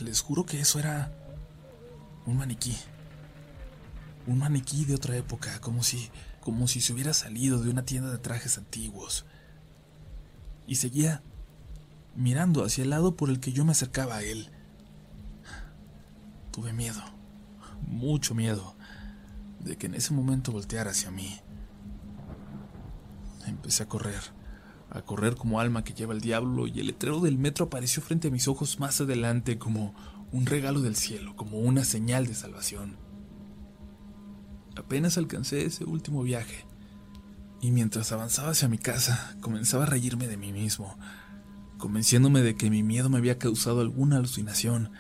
Les 0.00 0.20
juro 0.20 0.46
que 0.46 0.60
eso 0.60 0.78
era 0.78 1.12
un 2.30 2.38
maniquí. 2.38 2.76
Un 4.26 4.38
maniquí 4.38 4.84
de 4.84 4.94
otra 4.94 5.16
época, 5.16 5.60
como 5.60 5.82
si 5.82 6.10
como 6.40 6.66
si 6.68 6.80
se 6.80 6.92
hubiera 6.92 7.12
salido 7.12 7.62
de 7.62 7.70
una 7.70 7.84
tienda 7.84 8.10
de 8.10 8.18
trajes 8.18 8.58
antiguos. 8.58 9.26
Y 10.66 10.76
seguía 10.76 11.22
mirando 12.16 12.64
hacia 12.64 12.82
el 12.82 12.90
lado 12.90 13.16
por 13.16 13.30
el 13.30 13.40
que 13.40 13.52
yo 13.52 13.64
me 13.64 13.72
acercaba 13.72 14.16
a 14.16 14.22
él. 14.22 14.50
Tuve 16.50 16.72
miedo, 16.72 17.02
mucho 17.86 18.34
miedo, 18.34 18.74
de 19.60 19.76
que 19.76 19.86
en 19.86 19.94
ese 19.94 20.12
momento 20.12 20.52
volteara 20.52 20.90
hacia 20.90 21.10
mí. 21.10 21.38
Empecé 23.46 23.82
a 23.82 23.88
correr, 23.88 24.20
a 24.90 25.02
correr 25.02 25.36
como 25.36 25.60
alma 25.60 25.84
que 25.84 25.94
lleva 25.94 26.14
el 26.14 26.20
diablo, 26.20 26.66
y 26.66 26.80
el 26.80 26.86
letrero 26.86 27.20
del 27.20 27.38
metro 27.38 27.66
apareció 27.66 28.02
frente 28.02 28.28
a 28.28 28.30
mis 28.30 28.48
ojos 28.48 28.80
más 28.80 29.00
adelante 29.00 29.58
como 29.58 29.94
un 30.32 30.46
regalo 30.46 30.80
del 30.80 30.96
cielo, 30.96 31.34
como 31.36 31.58
una 31.58 31.84
señal 31.84 32.26
de 32.26 32.34
salvación. 32.34 32.96
Apenas 34.76 35.18
alcancé 35.18 35.64
ese 35.64 35.84
último 35.84 36.22
viaje, 36.22 36.64
y 37.60 37.72
mientras 37.72 38.12
avanzaba 38.12 38.50
hacia 38.50 38.68
mi 38.68 38.78
casa, 38.78 39.36
comenzaba 39.40 39.84
a 39.84 39.86
reírme 39.86 40.28
de 40.28 40.36
mí 40.36 40.52
mismo, 40.52 40.96
convenciéndome 41.78 42.42
de 42.42 42.54
que 42.54 42.70
mi 42.70 42.82
miedo 42.82 43.10
me 43.10 43.18
había 43.18 43.38
causado 43.38 43.80
alguna 43.80 44.16
alucinación. 44.16 44.90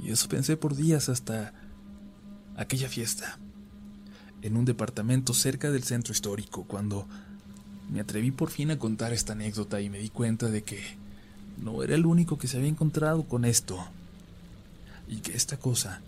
Y 0.00 0.10
eso 0.10 0.28
pensé 0.28 0.56
por 0.56 0.76
días 0.76 1.08
hasta 1.08 1.52
aquella 2.56 2.88
fiesta, 2.88 3.38
en 4.42 4.56
un 4.56 4.64
departamento 4.64 5.34
cerca 5.34 5.70
del 5.70 5.82
centro 5.82 6.12
histórico, 6.12 6.64
cuando 6.64 7.08
me 7.90 8.00
atreví 8.00 8.30
por 8.30 8.50
fin 8.50 8.70
a 8.70 8.78
contar 8.78 9.12
esta 9.12 9.32
anécdota 9.32 9.80
y 9.80 9.90
me 9.90 9.98
di 9.98 10.08
cuenta 10.10 10.48
de 10.48 10.62
que 10.62 10.80
no 11.56 11.82
era 11.82 11.94
el 11.94 12.06
único 12.06 12.38
que 12.38 12.48
se 12.48 12.56
había 12.56 12.68
encontrado 12.68 13.24
con 13.24 13.44
esto, 13.44 13.78
y 15.08 15.16
que 15.18 15.36
esta 15.36 15.56
cosa 15.56 16.00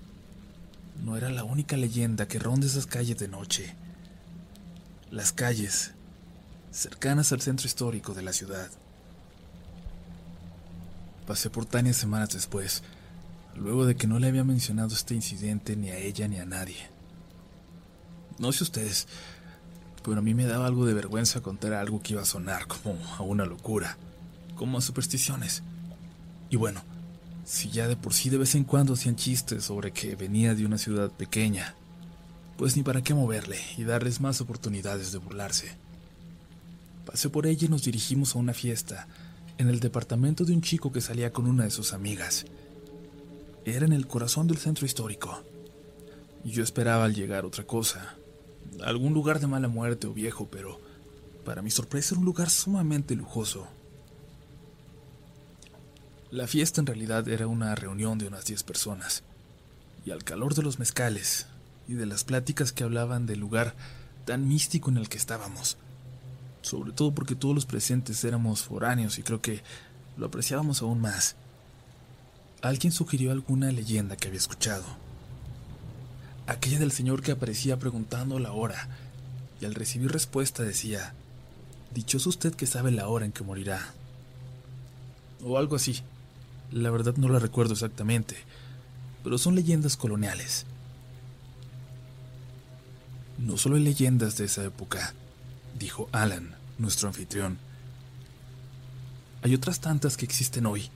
no 1.04 1.16
era 1.16 1.30
la 1.30 1.44
única 1.44 1.76
leyenda 1.76 2.26
que 2.26 2.38
ronda 2.38 2.66
esas 2.66 2.86
calles 2.86 3.18
de 3.18 3.28
noche. 3.28 3.74
Las 5.10 5.32
calles 5.32 5.92
cercanas 6.70 7.32
al 7.32 7.40
centro 7.40 7.66
histórico 7.66 8.14
de 8.14 8.22
la 8.22 8.32
ciudad. 8.32 8.70
Pasé 11.26 11.50
por 11.50 11.66
Tania 11.66 11.92
semanas 11.92 12.30
después, 12.30 12.82
luego 13.54 13.86
de 13.86 13.96
que 13.96 14.06
no 14.06 14.18
le 14.18 14.28
había 14.28 14.44
mencionado 14.44 14.94
este 14.94 15.14
incidente 15.14 15.76
ni 15.76 15.90
a 15.90 15.98
ella 15.98 16.28
ni 16.28 16.38
a 16.38 16.46
nadie. 16.46 16.88
No 18.38 18.52
sé 18.52 18.64
ustedes, 18.64 19.06
pero 20.04 20.18
a 20.18 20.22
mí 20.22 20.34
me 20.34 20.46
daba 20.46 20.66
algo 20.66 20.86
de 20.86 20.94
vergüenza 20.94 21.40
contar 21.40 21.74
algo 21.74 22.02
que 22.02 22.14
iba 22.14 22.22
a 22.22 22.26
sonar 22.26 22.66
como 22.66 22.96
a 23.16 23.22
una 23.22 23.44
locura, 23.44 23.98
como 24.58 24.76
a 24.76 24.82
supersticiones. 24.82 25.62
Y 26.50 26.56
bueno, 26.56 26.82
si 27.44 27.70
ya 27.70 27.88
de 27.88 27.96
por 27.96 28.12
sí 28.12 28.28
de 28.28 28.36
vez 28.36 28.54
en 28.54 28.64
cuando 28.64 28.92
hacían 28.92 29.16
chistes 29.16 29.64
sobre 29.64 29.92
que 29.92 30.16
venía 30.16 30.54
de 30.54 30.66
una 30.66 30.76
ciudad 30.76 31.10
pequeña, 31.10 31.74
pues 32.58 32.76
ni 32.76 32.82
para 32.82 33.02
qué 33.02 33.14
moverle 33.14 33.58
y 33.78 33.84
darles 33.84 34.20
más 34.20 34.40
oportunidades 34.42 35.12
de 35.12 35.18
burlarse. 35.18 35.76
Pasé 37.06 37.30
por 37.30 37.46
ella 37.46 37.66
y 37.66 37.70
nos 37.70 37.84
dirigimos 37.84 38.34
a 38.34 38.38
una 38.38 38.52
fiesta 38.52 39.06
en 39.56 39.68
el 39.68 39.80
departamento 39.80 40.44
de 40.44 40.52
un 40.52 40.60
chico 40.60 40.92
que 40.92 41.00
salía 41.00 41.32
con 41.32 41.46
una 41.46 41.64
de 41.64 41.70
sus 41.70 41.92
amigas. 41.92 42.44
Era 43.64 43.86
en 43.86 43.92
el 43.92 44.06
corazón 44.06 44.46
del 44.46 44.58
centro 44.58 44.84
histórico. 44.84 45.42
Yo 46.44 46.62
esperaba 46.62 47.04
al 47.04 47.14
llegar 47.14 47.44
otra 47.44 47.64
cosa, 47.64 48.16
algún 48.84 49.14
lugar 49.14 49.40
de 49.40 49.46
mala 49.46 49.68
muerte 49.68 50.06
o 50.06 50.12
viejo, 50.12 50.48
pero 50.50 50.80
para 51.44 51.62
mi 51.62 51.70
sorpresa 51.70 52.14
era 52.14 52.20
un 52.20 52.26
lugar 52.26 52.50
sumamente 52.50 53.14
lujoso. 53.14 53.68
La 56.30 56.46
fiesta 56.46 56.82
en 56.82 56.86
realidad 56.86 57.26
era 57.26 57.46
una 57.46 57.74
reunión 57.74 58.18
de 58.18 58.26
unas 58.26 58.44
10 58.44 58.62
personas, 58.62 59.22
y 60.04 60.10
al 60.10 60.24
calor 60.24 60.54
de 60.54 60.62
los 60.62 60.78
mezcales 60.78 61.46
y 61.88 61.94
de 61.94 62.04
las 62.04 62.24
pláticas 62.24 62.70
que 62.70 62.84
hablaban 62.84 63.24
del 63.24 63.40
lugar 63.40 63.74
tan 64.26 64.46
místico 64.46 64.90
en 64.90 64.98
el 64.98 65.08
que 65.08 65.16
estábamos, 65.16 65.78
sobre 66.60 66.92
todo 66.92 67.14
porque 67.14 67.34
todos 67.34 67.54
los 67.54 67.64
presentes 67.64 68.22
éramos 68.24 68.60
foráneos 68.62 69.18
y 69.18 69.22
creo 69.22 69.40
que 69.40 69.62
lo 70.18 70.26
apreciábamos 70.26 70.82
aún 70.82 71.00
más, 71.00 71.34
alguien 72.60 72.92
sugirió 72.92 73.32
alguna 73.32 73.72
leyenda 73.72 74.18
que 74.18 74.28
había 74.28 74.40
escuchado. 74.40 74.84
Aquella 76.46 76.78
del 76.78 76.92
señor 76.92 77.22
que 77.22 77.32
aparecía 77.32 77.78
preguntando 77.78 78.38
la 78.38 78.52
hora, 78.52 78.88
y 79.62 79.64
al 79.64 79.74
recibir 79.74 80.12
respuesta 80.12 80.62
decía, 80.62 81.14
Dichoso 81.94 82.28
usted 82.28 82.54
que 82.54 82.66
sabe 82.66 82.90
la 82.90 83.08
hora 83.08 83.24
en 83.24 83.32
que 83.32 83.44
morirá. 83.44 83.94
O 85.42 85.56
algo 85.56 85.76
así. 85.76 86.02
La 86.70 86.90
verdad 86.90 87.16
no 87.16 87.28
la 87.28 87.38
recuerdo 87.38 87.72
exactamente, 87.72 88.36
pero 89.24 89.38
son 89.38 89.54
leyendas 89.54 89.96
coloniales. 89.96 90.66
No 93.38 93.56
solo 93.56 93.76
hay 93.76 93.82
leyendas 93.82 94.36
de 94.36 94.44
esa 94.44 94.64
época, 94.64 95.14
dijo 95.78 96.08
Alan, 96.12 96.56
nuestro 96.76 97.08
anfitrión. 97.08 97.58
Hay 99.42 99.54
otras 99.54 99.80
tantas 99.80 100.16
que 100.16 100.24
existen 100.24 100.66
hoy, 100.66 100.90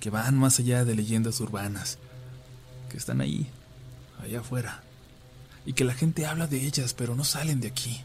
que 0.00 0.10
van 0.10 0.36
más 0.36 0.58
allá 0.58 0.84
de 0.84 0.96
leyendas 0.96 1.40
urbanas, 1.40 1.98
que 2.90 2.98
están 2.98 3.20
ahí, 3.20 3.48
allá 4.20 4.40
afuera, 4.40 4.82
y 5.64 5.72
que 5.72 5.84
la 5.84 5.94
gente 5.94 6.26
habla 6.26 6.46
de 6.48 6.66
ellas, 6.66 6.92
pero 6.92 7.14
no 7.14 7.24
salen 7.24 7.60
de 7.60 7.68
aquí. 7.68 8.00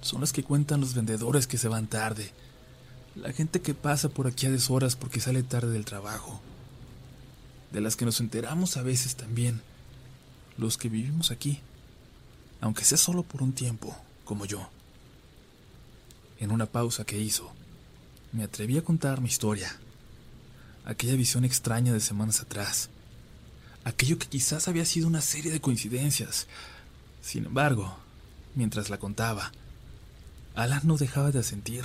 Son 0.00 0.20
las 0.20 0.32
que 0.32 0.44
cuentan 0.44 0.80
los 0.80 0.94
vendedores 0.94 1.46
que 1.46 1.58
se 1.58 1.68
van 1.68 1.88
tarde, 1.88 2.32
la 3.16 3.32
gente 3.32 3.60
que 3.60 3.74
pasa 3.74 4.08
por 4.08 4.26
aquí 4.26 4.46
a 4.46 4.50
deshoras 4.50 4.96
porque 4.96 5.20
sale 5.20 5.42
tarde 5.42 5.72
del 5.72 5.84
trabajo. 5.84 6.40
De 7.72 7.80
las 7.80 7.96
que 7.96 8.04
nos 8.04 8.20
enteramos 8.20 8.76
a 8.76 8.82
veces 8.82 9.16
también. 9.16 9.62
Los 10.58 10.78
que 10.78 10.88
vivimos 10.88 11.30
aquí. 11.30 11.60
Aunque 12.60 12.84
sea 12.84 12.98
solo 12.98 13.22
por 13.22 13.42
un 13.42 13.52
tiempo, 13.52 13.96
como 14.24 14.46
yo. 14.46 14.68
En 16.40 16.50
una 16.50 16.66
pausa 16.66 17.04
que 17.04 17.18
hizo, 17.18 17.52
me 18.32 18.42
atreví 18.42 18.78
a 18.78 18.84
contar 18.84 19.20
mi 19.20 19.28
historia. 19.28 19.76
Aquella 20.84 21.14
visión 21.14 21.44
extraña 21.44 21.92
de 21.92 22.00
semanas 22.00 22.40
atrás. 22.40 22.90
Aquello 23.84 24.18
que 24.18 24.26
quizás 24.26 24.66
había 24.66 24.84
sido 24.84 25.06
una 25.06 25.20
serie 25.20 25.52
de 25.52 25.60
coincidencias. 25.60 26.46
Sin 27.22 27.46
embargo, 27.46 27.96
mientras 28.54 28.90
la 28.90 28.98
contaba, 28.98 29.52
Alan 30.54 30.82
no 30.84 30.96
dejaba 30.96 31.30
de 31.30 31.40
asentir 31.40 31.84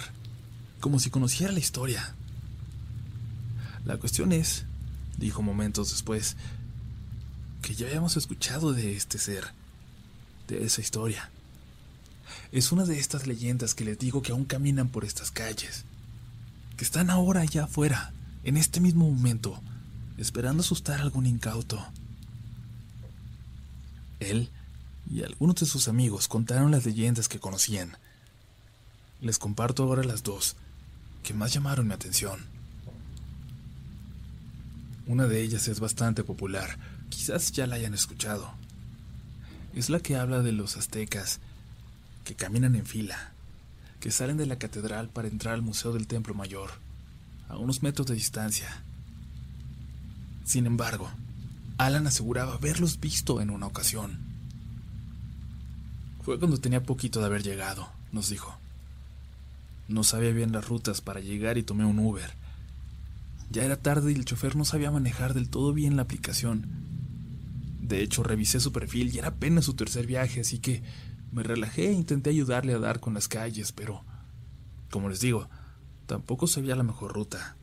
como 0.79 0.99
si 0.99 1.09
conociera 1.09 1.51
la 1.51 1.59
historia. 1.59 2.15
La 3.85 3.97
cuestión 3.97 4.31
es, 4.31 4.65
dijo 5.17 5.41
momentos 5.41 5.91
después, 5.91 6.35
que 7.61 7.75
ya 7.75 7.87
habíamos 7.87 8.17
escuchado 8.17 8.73
de 8.73 8.95
este 8.95 9.17
ser, 9.17 9.45
de 10.47 10.63
esa 10.63 10.81
historia. 10.81 11.29
Es 12.51 12.71
una 12.71 12.85
de 12.85 12.99
estas 12.99 13.27
leyendas 13.27 13.75
que 13.75 13.85
les 13.85 13.99
digo 13.99 14.21
que 14.21 14.31
aún 14.31 14.45
caminan 14.45 14.89
por 14.89 15.05
estas 15.05 15.31
calles, 15.31 15.85
que 16.77 16.83
están 16.83 17.09
ahora 17.09 17.41
allá 17.41 17.65
afuera, 17.65 18.13
en 18.43 18.57
este 18.57 18.79
mismo 18.79 19.09
momento, 19.09 19.61
esperando 20.17 20.61
asustar 20.61 20.99
a 20.99 21.03
algún 21.03 21.25
incauto. 21.25 21.85
Él 24.19 24.49
y 25.09 25.23
algunos 25.23 25.55
de 25.55 25.65
sus 25.65 25.87
amigos 25.87 26.27
contaron 26.27 26.71
las 26.71 26.85
leyendas 26.85 27.27
que 27.27 27.39
conocían. 27.39 27.97
Les 29.21 29.39
comparto 29.39 29.83
ahora 29.83 30.03
las 30.03 30.23
dos, 30.23 30.55
que 31.23 31.33
más 31.33 31.53
llamaron 31.53 31.87
mi 31.87 31.93
atención. 31.93 32.39
Una 35.07 35.25
de 35.25 35.41
ellas 35.41 35.67
es 35.67 35.79
bastante 35.79 36.23
popular, 36.23 36.77
quizás 37.09 37.51
ya 37.51 37.65
la 37.65 37.75
hayan 37.75 37.93
escuchado. 37.93 38.53
Es 39.73 39.89
la 39.89 39.99
que 39.99 40.15
habla 40.15 40.41
de 40.41 40.51
los 40.51 40.77
aztecas 40.77 41.39
que 42.23 42.35
caminan 42.35 42.75
en 42.75 42.85
fila, 42.85 43.31
que 43.99 44.11
salen 44.11 44.37
de 44.37 44.45
la 44.45 44.59
catedral 44.59 45.09
para 45.09 45.27
entrar 45.27 45.55
al 45.55 45.63
Museo 45.63 45.93
del 45.93 46.05
Templo 46.05 46.35
Mayor, 46.35 46.71
a 47.47 47.57
unos 47.57 47.81
metros 47.81 48.05
de 48.05 48.13
distancia. 48.13 48.83
Sin 50.45 50.67
embargo, 50.67 51.09
Alan 51.79 52.05
aseguraba 52.05 52.53
haberlos 52.53 52.99
visto 52.99 53.41
en 53.41 53.49
una 53.49 53.65
ocasión. 53.65 54.19
Fue 56.21 56.37
cuando 56.37 56.59
tenía 56.59 56.83
poquito 56.83 57.19
de 57.19 57.25
haber 57.25 57.41
llegado, 57.41 57.89
nos 58.11 58.29
dijo. 58.29 58.58
No 59.89 60.03
sabía 60.03 60.31
bien 60.31 60.51
las 60.51 60.67
rutas 60.67 61.01
para 61.01 61.19
llegar 61.19 61.57
y 61.57 61.63
tomé 61.63 61.83
un 61.83 61.97
Uber. 61.97 62.31
Ya 63.49 63.63
era 63.63 63.75
tarde 63.75 64.11
y 64.11 64.15
el 64.15 64.23
chofer 64.23 64.55
no 64.55 64.63
sabía 64.63 64.91
manejar 64.91 65.33
del 65.33 65.49
todo 65.49 65.73
bien 65.73 65.95
la 65.95 66.03
aplicación. 66.03 66.67
De 67.81 68.03
hecho, 68.03 68.21
revisé 68.21 68.59
su 68.59 68.71
perfil 68.71 69.13
y 69.13 69.17
era 69.17 69.29
apenas 69.29 69.65
su 69.65 69.73
tercer 69.73 70.05
viaje, 70.05 70.41
así 70.41 70.59
que 70.59 70.83
me 71.31 71.41
relajé 71.41 71.87
e 71.89 71.93
intenté 71.93 72.29
ayudarle 72.29 72.73
a 72.73 72.79
dar 72.79 72.99
con 72.99 73.15
las 73.15 73.27
calles, 73.27 73.71
pero, 73.71 74.05
como 74.91 75.09
les 75.09 75.21
digo, 75.21 75.49
tampoco 76.05 76.45
sabía 76.45 76.75
la 76.75 76.83
mejor 76.83 77.13
ruta. 77.13 77.57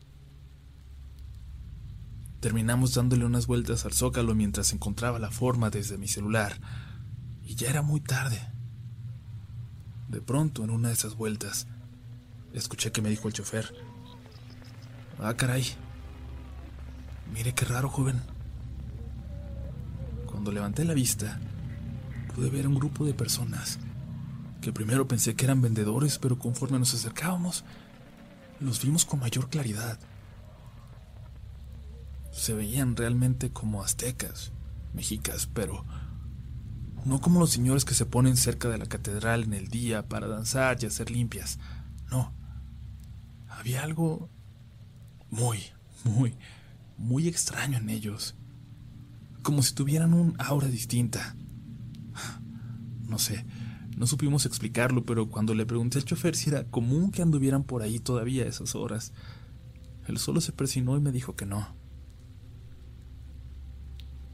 Terminamos 2.40 2.94
dándole 2.94 3.24
unas 3.24 3.46
vueltas 3.46 3.84
al 3.84 3.92
zócalo 3.92 4.34
mientras 4.34 4.72
encontraba 4.72 5.20
la 5.20 5.30
forma 5.30 5.70
desde 5.70 5.96
mi 5.96 6.08
celular, 6.08 6.60
y 7.44 7.54
ya 7.54 7.70
era 7.70 7.82
muy 7.82 8.00
tarde. 8.00 8.40
De 10.08 10.20
pronto, 10.20 10.64
en 10.64 10.70
una 10.70 10.88
de 10.88 10.94
esas 10.94 11.14
vueltas, 11.14 11.68
Escuché 12.56 12.90
que 12.90 13.02
me 13.02 13.10
dijo 13.10 13.28
el 13.28 13.34
chofer. 13.34 13.70
Ah, 15.18 15.34
caray. 15.36 15.62
Mire 17.34 17.52
qué 17.52 17.66
raro, 17.66 17.90
joven. 17.90 18.22
Cuando 20.24 20.50
levanté 20.50 20.86
la 20.86 20.94
vista, 20.94 21.38
pude 22.34 22.48
ver 22.48 22.66
un 22.66 22.74
grupo 22.74 23.04
de 23.04 23.12
personas 23.12 23.78
que 24.62 24.72
primero 24.72 25.06
pensé 25.06 25.34
que 25.34 25.44
eran 25.44 25.60
vendedores, 25.60 26.18
pero 26.18 26.38
conforme 26.38 26.78
nos 26.78 26.94
acercábamos, 26.94 27.62
los 28.58 28.82
vimos 28.82 29.04
con 29.04 29.20
mayor 29.20 29.50
claridad. 29.50 29.98
Se 32.32 32.54
veían 32.54 32.96
realmente 32.96 33.52
como 33.52 33.82
aztecas, 33.82 34.52
mexicas, 34.94 35.46
pero 35.52 35.84
no 37.04 37.20
como 37.20 37.38
los 37.38 37.50
señores 37.50 37.84
que 37.84 37.94
se 37.94 38.06
ponen 38.06 38.38
cerca 38.38 38.70
de 38.70 38.78
la 38.78 38.86
catedral 38.86 39.44
en 39.44 39.52
el 39.52 39.68
día 39.68 40.08
para 40.08 40.26
danzar 40.26 40.78
y 40.80 40.86
hacer 40.86 41.10
limpias. 41.10 41.58
No. 42.10 42.35
Había 43.56 43.82
algo 43.82 44.28
muy, 45.30 45.60
muy, 46.04 46.34
muy 46.98 47.26
extraño 47.26 47.78
en 47.78 47.88
ellos. 47.88 48.34
Como 49.42 49.62
si 49.62 49.74
tuvieran 49.74 50.12
un 50.12 50.34
aura 50.38 50.68
distinta. 50.68 51.36
No 53.00 53.18
sé, 53.18 53.46
no 53.96 54.06
supimos 54.06 54.46
explicarlo, 54.46 55.04
pero 55.04 55.30
cuando 55.30 55.54
le 55.54 55.64
pregunté 55.64 55.98
al 55.98 56.04
chofer 56.04 56.36
si 56.36 56.50
era 56.50 56.64
común 56.64 57.10
que 57.12 57.22
anduvieran 57.22 57.62
por 57.62 57.82
ahí 57.82 57.98
todavía 57.98 58.44
a 58.44 58.48
esas 58.48 58.74
horas, 58.74 59.12
él 60.06 60.18
solo 60.18 60.40
se 60.40 60.52
persinó 60.52 60.96
y 60.96 61.00
me 61.00 61.12
dijo 61.12 61.34
que 61.34 61.46
no. 61.46 61.66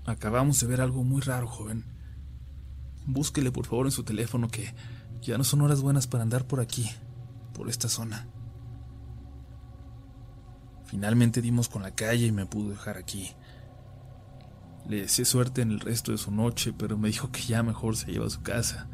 Acabamos 0.04 0.58
de 0.60 0.66
ver 0.66 0.80
algo 0.80 1.04
muy 1.04 1.20
raro, 1.20 1.46
joven. 1.46 1.84
Búsquele 3.06 3.52
por 3.52 3.66
favor 3.66 3.86
en 3.86 3.92
su 3.92 4.02
teléfono 4.02 4.48
que 4.48 4.74
ya 5.20 5.38
no 5.38 5.44
son 5.44 5.60
horas 5.60 5.80
buenas 5.80 6.06
para 6.06 6.24
andar 6.24 6.46
por 6.46 6.60
aquí, 6.60 6.90
por 7.54 7.68
esta 7.68 7.88
zona. 7.88 8.26
Finalmente 10.92 11.40
dimos 11.40 11.70
con 11.70 11.82
la 11.82 11.92
calle 11.92 12.26
y 12.26 12.32
me 12.32 12.44
pudo 12.44 12.68
dejar 12.68 12.98
aquí. 12.98 13.30
Le 14.86 15.00
deseé 15.00 15.24
suerte 15.24 15.62
en 15.62 15.70
el 15.70 15.80
resto 15.80 16.12
de 16.12 16.18
su 16.18 16.30
noche, 16.30 16.74
pero 16.76 16.98
me 16.98 17.08
dijo 17.08 17.32
que 17.32 17.40
ya 17.40 17.62
mejor 17.62 17.96
se 17.96 18.12
lleva 18.12 18.26
a 18.26 18.30
su 18.30 18.42
casa. 18.42 18.88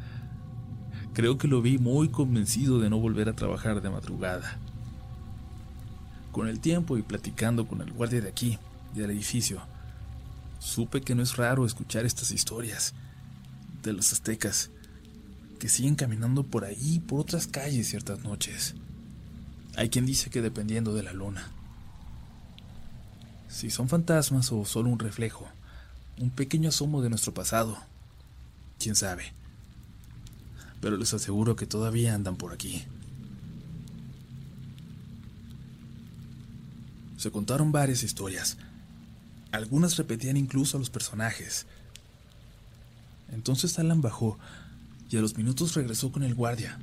Creo 1.13 1.37
que 1.37 1.49
lo 1.49 1.61
vi 1.61 1.77
muy 1.77 2.07
convencido 2.07 2.79
de 2.79 2.89
no 2.89 2.99
volver 2.99 3.27
a 3.27 3.35
trabajar 3.35 3.81
de 3.81 3.89
madrugada. 3.89 4.59
Con 6.31 6.47
el 6.47 6.61
tiempo 6.61 6.97
y 6.97 7.01
platicando 7.01 7.67
con 7.67 7.81
el 7.81 7.91
guardia 7.91 8.21
de 8.21 8.29
aquí, 8.29 8.57
del 8.95 9.11
edificio, 9.11 9.59
supe 10.59 11.01
que 11.01 11.15
no 11.15 11.21
es 11.21 11.35
raro 11.35 11.65
escuchar 11.65 12.05
estas 12.05 12.31
historias 12.31 12.93
de 13.83 13.91
los 13.91 14.13
aztecas 14.13 14.71
que 15.59 15.67
siguen 15.67 15.95
caminando 15.95 16.45
por 16.45 16.63
ahí 16.63 17.01
por 17.01 17.19
otras 17.19 17.45
calles 17.45 17.89
ciertas 17.89 18.23
noches. 18.23 18.75
Hay 19.75 19.89
quien 19.89 20.05
dice 20.05 20.29
que 20.29 20.41
dependiendo 20.41 20.93
de 20.93 21.03
la 21.03 21.11
luna. 21.11 21.58
Si 23.49 23.69
son 23.69 23.89
fantasmas 23.89 24.51
o 24.53 24.63
solo 24.63 24.89
un 24.89 24.99
reflejo, 24.99 25.49
un 26.17 26.29
pequeño 26.29 26.69
asomo 26.69 27.01
de 27.01 27.09
nuestro 27.09 27.33
pasado, 27.33 27.77
quién 28.77 28.95
sabe 28.95 29.33
pero 30.81 30.97
les 30.97 31.13
aseguro 31.13 31.55
que 31.55 31.65
todavía 31.65 32.15
andan 32.15 32.35
por 32.35 32.53
aquí. 32.53 32.83
Se 37.17 37.31
contaron 37.31 37.71
varias 37.71 38.03
historias. 38.03 38.57
Algunas 39.51 39.97
repetían 39.97 40.37
incluso 40.37 40.77
a 40.77 40.79
los 40.79 40.89
personajes. 40.89 41.65
Entonces 43.29 43.77
Alan 43.77 44.01
bajó 44.01 44.39
y 45.09 45.17
a 45.17 45.21
los 45.21 45.37
minutos 45.37 45.73
regresó 45.73 46.11
con 46.11 46.23
el 46.23 46.33
guardia. 46.33 46.79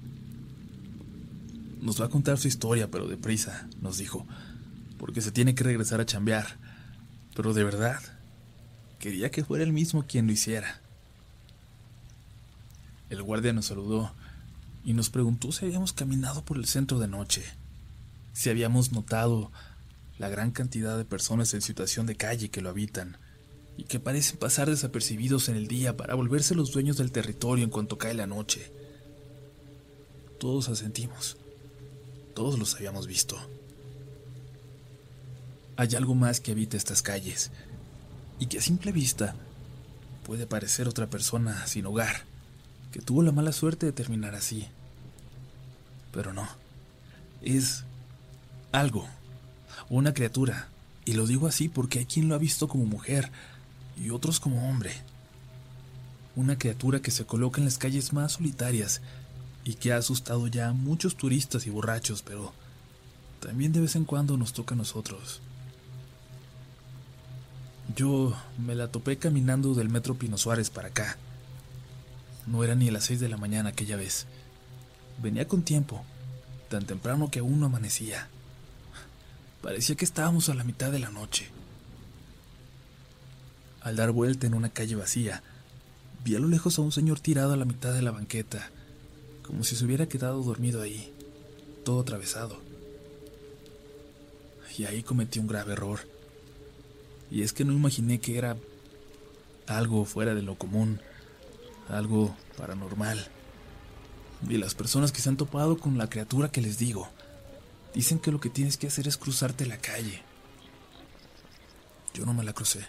Nos 1.80 2.00
va 2.00 2.06
a 2.06 2.10
contar 2.10 2.38
su 2.38 2.48
historia, 2.48 2.90
pero 2.90 3.06
deprisa, 3.06 3.68
nos 3.80 3.98
dijo, 3.98 4.26
porque 4.98 5.20
se 5.20 5.30
tiene 5.30 5.54
que 5.54 5.64
regresar 5.64 6.00
a 6.00 6.06
chambear. 6.06 6.58
Pero 7.36 7.52
de 7.52 7.64
verdad, 7.64 8.00
quería 8.98 9.30
que 9.30 9.44
fuera 9.44 9.62
el 9.62 9.72
mismo 9.72 10.06
quien 10.06 10.26
lo 10.26 10.32
hiciera. 10.32 10.80
El 13.10 13.22
guardia 13.22 13.52
nos 13.52 13.66
saludó 13.66 14.12
y 14.84 14.94
nos 14.94 15.10
preguntó 15.10 15.52
si 15.52 15.66
habíamos 15.66 15.92
caminado 15.92 16.44
por 16.44 16.56
el 16.56 16.66
centro 16.66 16.98
de 16.98 17.08
noche, 17.08 17.44
si 18.32 18.48
habíamos 18.48 18.90
notado 18.90 19.52
la 20.18 20.30
gran 20.30 20.50
cantidad 20.50 20.96
de 20.96 21.04
personas 21.04 21.52
en 21.52 21.60
situación 21.60 22.06
de 22.06 22.16
calle 22.16 22.48
que 22.48 22.62
lo 22.62 22.70
habitan 22.70 23.18
y 23.76 23.84
que 23.84 24.00
parecen 24.00 24.38
pasar 24.38 24.70
desapercibidos 24.70 25.50
en 25.50 25.56
el 25.56 25.68
día 25.68 25.94
para 25.94 26.14
volverse 26.14 26.54
los 26.54 26.72
dueños 26.72 26.96
del 26.96 27.12
territorio 27.12 27.64
en 27.64 27.70
cuanto 27.70 27.98
cae 27.98 28.14
la 28.14 28.26
noche. 28.26 28.72
Todos 30.40 30.70
asentimos, 30.70 31.36
todos 32.34 32.58
los 32.58 32.74
habíamos 32.74 33.06
visto. 33.06 33.38
Hay 35.76 35.94
algo 35.94 36.14
más 36.14 36.40
que 36.40 36.52
habita 36.52 36.76
estas 36.76 37.02
calles 37.02 37.50
y 38.38 38.46
que 38.46 38.58
a 38.58 38.62
simple 38.62 38.92
vista 38.92 39.34
puede 40.24 40.46
parecer 40.46 40.88
otra 40.88 41.08
persona 41.08 41.66
sin 41.66 41.86
hogar 41.86 42.24
que 42.92 43.02
tuvo 43.02 43.22
la 43.22 43.32
mala 43.32 43.52
suerte 43.52 43.84
de 43.84 43.92
terminar 43.92 44.34
así. 44.34 44.66
Pero 46.12 46.32
no, 46.32 46.48
es 47.42 47.84
algo, 48.72 49.06
una 49.90 50.14
criatura, 50.14 50.68
y 51.04 51.12
lo 51.12 51.26
digo 51.26 51.46
así 51.46 51.68
porque 51.68 51.98
hay 51.98 52.06
quien 52.06 52.28
lo 52.28 52.34
ha 52.34 52.38
visto 52.38 52.68
como 52.68 52.86
mujer 52.86 53.30
y 54.02 54.10
otros 54.10 54.40
como 54.40 54.68
hombre. 54.68 54.92
Una 56.34 56.58
criatura 56.58 57.00
que 57.00 57.10
se 57.10 57.26
coloca 57.26 57.60
en 57.60 57.66
las 57.66 57.76
calles 57.78 58.14
más 58.14 58.32
solitarias 58.32 59.02
y 59.62 59.74
que 59.74 59.92
ha 59.92 59.98
asustado 59.98 60.46
ya 60.46 60.68
a 60.68 60.72
muchos 60.72 61.16
turistas 61.16 61.66
y 61.66 61.70
borrachos, 61.70 62.22
pero 62.22 62.54
también 63.40 63.72
de 63.72 63.80
vez 63.80 63.94
en 63.94 64.04
cuando 64.04 64.36
nos 64.36 64.52
toca 64.52 64.74
a 64.74 64.78
nosotros. 64.78 65.40
Yo 67.94 68.36
me 68.58 68.74
la 68.74 68.88
topé 68.88 69.16
caminando 69.16 69.74
del 69.74 69.88
metro 69.88 70.16
Pino 70.16 70.38
Suárez 70.38 70.70
para 70.70 70.88
acá. 70.88 71.16
No 72.46 72.64
era 72.64 72.74
ni 72.74 72.90
las 72.90 73.04
seis 73.04 73.20
de 73.20 73.28
la 73.28 73.36
mañana 73.36 73.70
aquella 73.70 73.96
vez. 73.96 74.26
Venía 75.22 75.46
con 75.46 75.62
tiempo, 75.62 76.04
tan 76.68 76.84
temprano 76.84 77.30
que 77.30 77.38
aún 77.38 77.60
no 77.60 77.66
amanecía. 77.66 78.28
Parecía 79.62 79.96
que 79.96 80.04
estábamos 80.04 80.48
a 80.48 80.54
la 80.54 80.64
mitad 80.64 80.92
de 80.92 80.98
la 80.98 81.10
noche. 81.10 81.48
Al 83.80 83.96
dar 83.96 84.10
vuelta 84.10 84.46
en 84.46 84.54
una 84.54 84.68
calle 84.68 84.96
vacía, 84.96 85.42
vi 86.24 86.34
a 86.34 86.40
lo 86.40 86.48
lejos 86.48 86.78
a 86.78 86.82
un 86.82 86.92
señor 86.92 87.20
tirado 87.20 87.52
a 87.52 87.56
la 87.56 87.64
mitad 87.64 87.92
de 87.92 88.02
la 88.02 88.10
banqueta, 88.10 88.70
como 89.44 89.64
si 89.64 89.76
se 89.76 89.84
hubiera 89.84 90.08
quedado 90.08 90.42
dormido 90.42 90.82
ahí, 90.82 91.12
todo 91.84 92.00
atravesado. 92.00 92.60
Y 94.76 94.84
ahí 94.84 95.02
cometí 95.02 95.38
un 95.38 95.46
grave 95.46 95.72
error. 95.72 96.00
Y 97.30 97.42
es 97.42 97.52
que 97.52 97.64
no 97.64 97.72
imaginé 97.72 98.20
que 98.20 98.38
era 98.38 98.56
algo 99.66 100.04
fuera 100.04 100.34
de 100.34 100.42
lo 100.42 100.56
común 100.56 101.00
algo 101.88 102.34
paranormal. 102.56 103.26
Y 104.48 104.58
las 104.58 104.74
personas 104.74 105.12
que 105.12 105.20
se 105.20 105.28
han 105.28 105.36
topado 105.36 105.78
con 105.78 105.98
la 105.98 106.08
criatura 106.08 106.50
que 106.50 106.60
les 106.60 106.78
digo, 106.78 107.08
dicen 107.94 108.18
que 108.18 108.32
lo 108.32 108.40
que 108.40 108.50
tienes 108.50 108.76
que 108.76 108.86
hacer 108.86 109.08
es 109.08 109.16
cruzarte 109.16 109.66
la 109.66 109.78
calle. 109.78 110.22
Yo 112.14 112.26
no 112.26 112.34
me 112.34 112.44
la 112.44 112.52
crucé. 112.52 112.86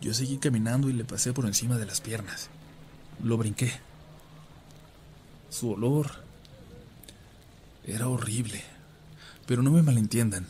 Yo 0.00 0.12
seguí 0.12 0.38
caminando 0.38 0.88
y 0.88 0.92
le 0.92 1.04
pasé 1.04 1.32
por 1.32 1.46
encima 1.46 1.78
de 1.78 1.86
las 1.86 2.00
piernas. 2.00 2.48
Lo 3.22 3.36
brinqué. 3.36 3.72
Su 5.48 5.70
olor 5.72 6.10
era 7.84 8.08
horrible, 8.08 8.62
pero 9.46 9.62
no 9.62 9.70
me 9.70 9.82
malentiendan. 9.82 10.46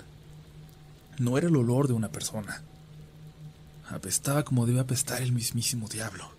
No 1.19 1.39
era 1.39 1.49
el 1.49 1.57
olor 1.57 1.89
de 1.89 1.95
una 1.95 2.11
persona. 2.11 2.63
Apestaba 3.89 4.45
como 4.45 4.67
debe 4.67 4.81
apestar 4.81 5.23
el 5.23 5.33
mismísimo 5.33 5.89
diablo. 5.89 6.31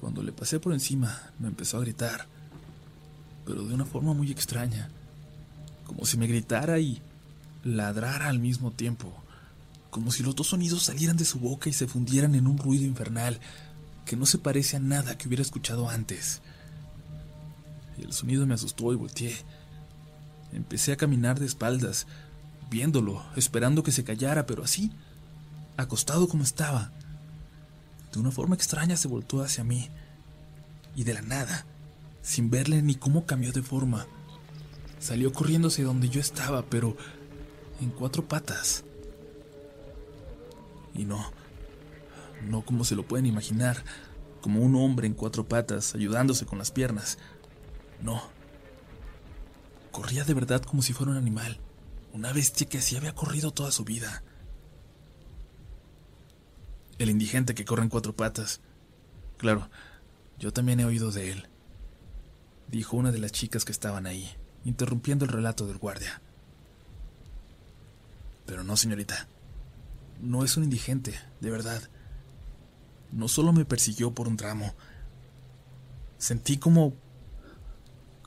Cuando 0.00 0.22
le 0.22 0.32
pasé 0.32 0.58
por 0.58 0.72
encima, 0.72 1.30
me 1.38 1.48
empezó 1.48 1.76
a 1.76 1.80
gritar, 1.82 2.26
pero 3.44 3.64
de 3.64 3.74
una 3.74 3.84
forma 3.84 4.14
muy 4.14 4.30
extraña, 4.32 4.90
como 5.86 6.06
si 6.06 6.16
me 6.16 6.26
gritara 6.26 6.80
y 6.80 7.00
ladrara 7.62 8.28
al 8.28 8.38
mismo 8.38 8.72
tiempo, 8.72 9.12
como 9.90 10.10
si 10.10 10.22
los 10.22 10.34
dos 10.34 10.48
sonidos 10.48 10.82
salieran 10.82 11.16
de 11.16 11.24
su 11.24 11.38
boca 11.38 11.68
y 11.68 11.72
se 11.72 11.86
fundieran 11.86 12.34
en 12.34 12.46
un 12.46 12.58
ruido 12.58 12.84
infernal 12.84 13.38
que 14.04 14.16
no 14.16 14.26
se 14.26 14.38
parece 14.38 14.76
a 14.76 14.80
nada 14.80 15.16
que 15.16 15.28
hubiera 15.28 15.42
escuchado 15.42 15.88
antes. 15.88 16.40
Y 17.98 18.02
el 18.02 18.12
sonido 18.12 18.46
me 18.46 18.54
asustó 18.54 18.92
y 18.92 18.96
volteé. 18.96 19.36
Empecé 20.52 20.92
a 20.92 20.96
caminar 20.96 21.40
de 21.40 21.46
espaldas, 21.46 22.06
viéndolo, 22.70 23.24
esperando 23.36 23.82
que 23.82 23.92
se 23.92 24.04
callara, 24.04 24.46
pero 24.46 24.64
así, 24.64 24.92
acostado 25.76 26.28
como 26.28 26.42
estaba, 26.42 26.92
de 28.12 28.20
una 28.20 28.30
forma 28.30 28.54
extraña 28.54 28.96
se 28.96 29.08
voltó 29.08 29.42
hacia 29.42 29.64
mí. 29.64 29.88
Y 30.94 31.04
de 31.04 31.14
la 31.14 31.22
nada, 31.22 31.64
sin 32.20 32.50
verle 32.50 32.82
ni 32.82 32.94
cómo 32.94 33.24
cambió 33.24 33.52
de 33.52 33.62
forma, 33.62 34.06
salió 34.98 35.32
corriendo 35.32 35.68
hacia 35.68 35.84
donde 35.84 36.08
yo 36.08 36.20
estaba, 36.20 36.62
pero 36.62 36.96
en 37.80 37.90
cuatro 37.90 38.28
patas. 38.28 38.84
Y 40.94 41.04
no, 41.04 41.32
no 42.46 42.62
como 42.62 42.84
se 42.84 42.94
lo 42.94 43.06
pueden 43.06 43.26
imaginar, 43.26 43.82
como 44.42 44.60
un 44.60 44.76
hombre 44.76 45.06
en 45.06 45.14
cuatro 45.14 45.48
patas, 45.48 45.94
ayudándose 45.94 46.44
con 46.44 46.58
las 46.58 46.70
piernas. 46.70 47.16
No. 48.02 48.22
Corría 49.92 50.24
de 50.24 50.34
verdad 50.34 50.62
como 50.62 50.82
si 50.82 50.92
fuera 50.92 51.12
un 51.12 51.18
animal, 51.18 51.60
Una 52.12 52.32
bestia 52.32 52.68
que 52.68 52.78
así 52.78 52.96
había 52.96 53.14
corrido 53.14 53.52
toda 53.52 53.70
su 53.70 53.84
vida. 53.84 54.22
El 56.98 57.08
indigente 57.08 57.54
que 57.54 57.64
corre 57.64 57.82
en 57.82 57.88
cuatro 57.88 58.14
patas. 58.14 58.60
Claro, 59.38 59.70
yo 60.38 60.52
también 60.52 60.80
he 60.80 60.84
oído 60.84 61.10
de 61.10 61.32
él, 61.32 61.48
dijo 62.68 62.96
una 62.96 63.12
de 63.12 63.18
las 63.18 63.32
chicas 63.32 63.64
que 63.64 63.72
estaban 63.72 64.06
ahí, 64.06 64.30
interrumpiendo 64.64 65.24
el 65.24 65.30
relato 65.30 65.66
del 65.66 65.78
guardia. 65.78 66.20
Pero 68.46 68.64
no, 68.64 68.76
señorita. 68.76 69.28
No 70.20 70.44
es 70.44 70.56
un 70.56 70.64
indigente, 70.64 71.18
de 71.40 71.50
verdad. 71.50 71.82
No 73.10 73.28
solo 73.28 73.52
me 73.52 73.64
persiguió 73.64 74.12
por 74.14 74.28
un 74.28 74.36
tramo. 74.36 74.74
Sentí 76.18 76.58
como... 76.58 76.94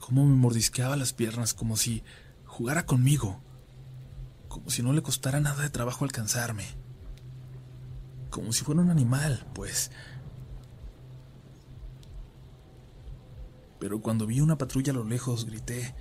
como 0.06 0.24
me 0.24 0.36
mordisqueaba 0.36 0.96
las 0.96 1.14
piernas, 1.14 1.56
como 1.56 1.78
si 1.78 2.04
jugara 2.46 2.86
conmigo. 2.86 3.42
Como 4.48 4.70
si 4.70 4.84
no 4.84 4.94
le 4.94 5.02
costara 5.02 5.40
nada 5.40 5.64
de 5.64 5.72
trabajo 5.72 6.06
alcanzarme. 6.06 6.64
Como 8.30 8.54
si 8.54 8.64
fuera 8.64 8.82
un 8.82 8.92
animal, 8.92 9.48
pues. 9.56 9.90
Pero 13.80 14.00
cuando 14.00 14.28
vi 14.28 14.42
una 14.42 14.60
patrulla 14.60 14.94
a 14.94 14.96
lo 14.96 15.06
lejos, 15.06 15.46
grité 15.46 15.96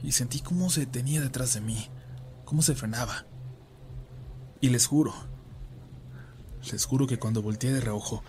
y 0.00 0.12
sentí 0.12 0.38
cómo 0.38 0.70
se 0.70 0.80
detenía 0.80 1.20
detrás 1.20 1.54
de 1.54 1.60
mí, 1.60 1.88
cómo 2.44 2.62
se 2.62 2.76
frenaba. 2.76 3.26
Y 4.60 4.68
les 4.68 4.86
juro, 4.86 5.12
les 6.70 6.84
juro 6.84 7.08
que 7.08 7.18
cuando 7.18 7.42
volteé 7.42 7.72
de 7.72 7.80
reojo, 7.80 8.22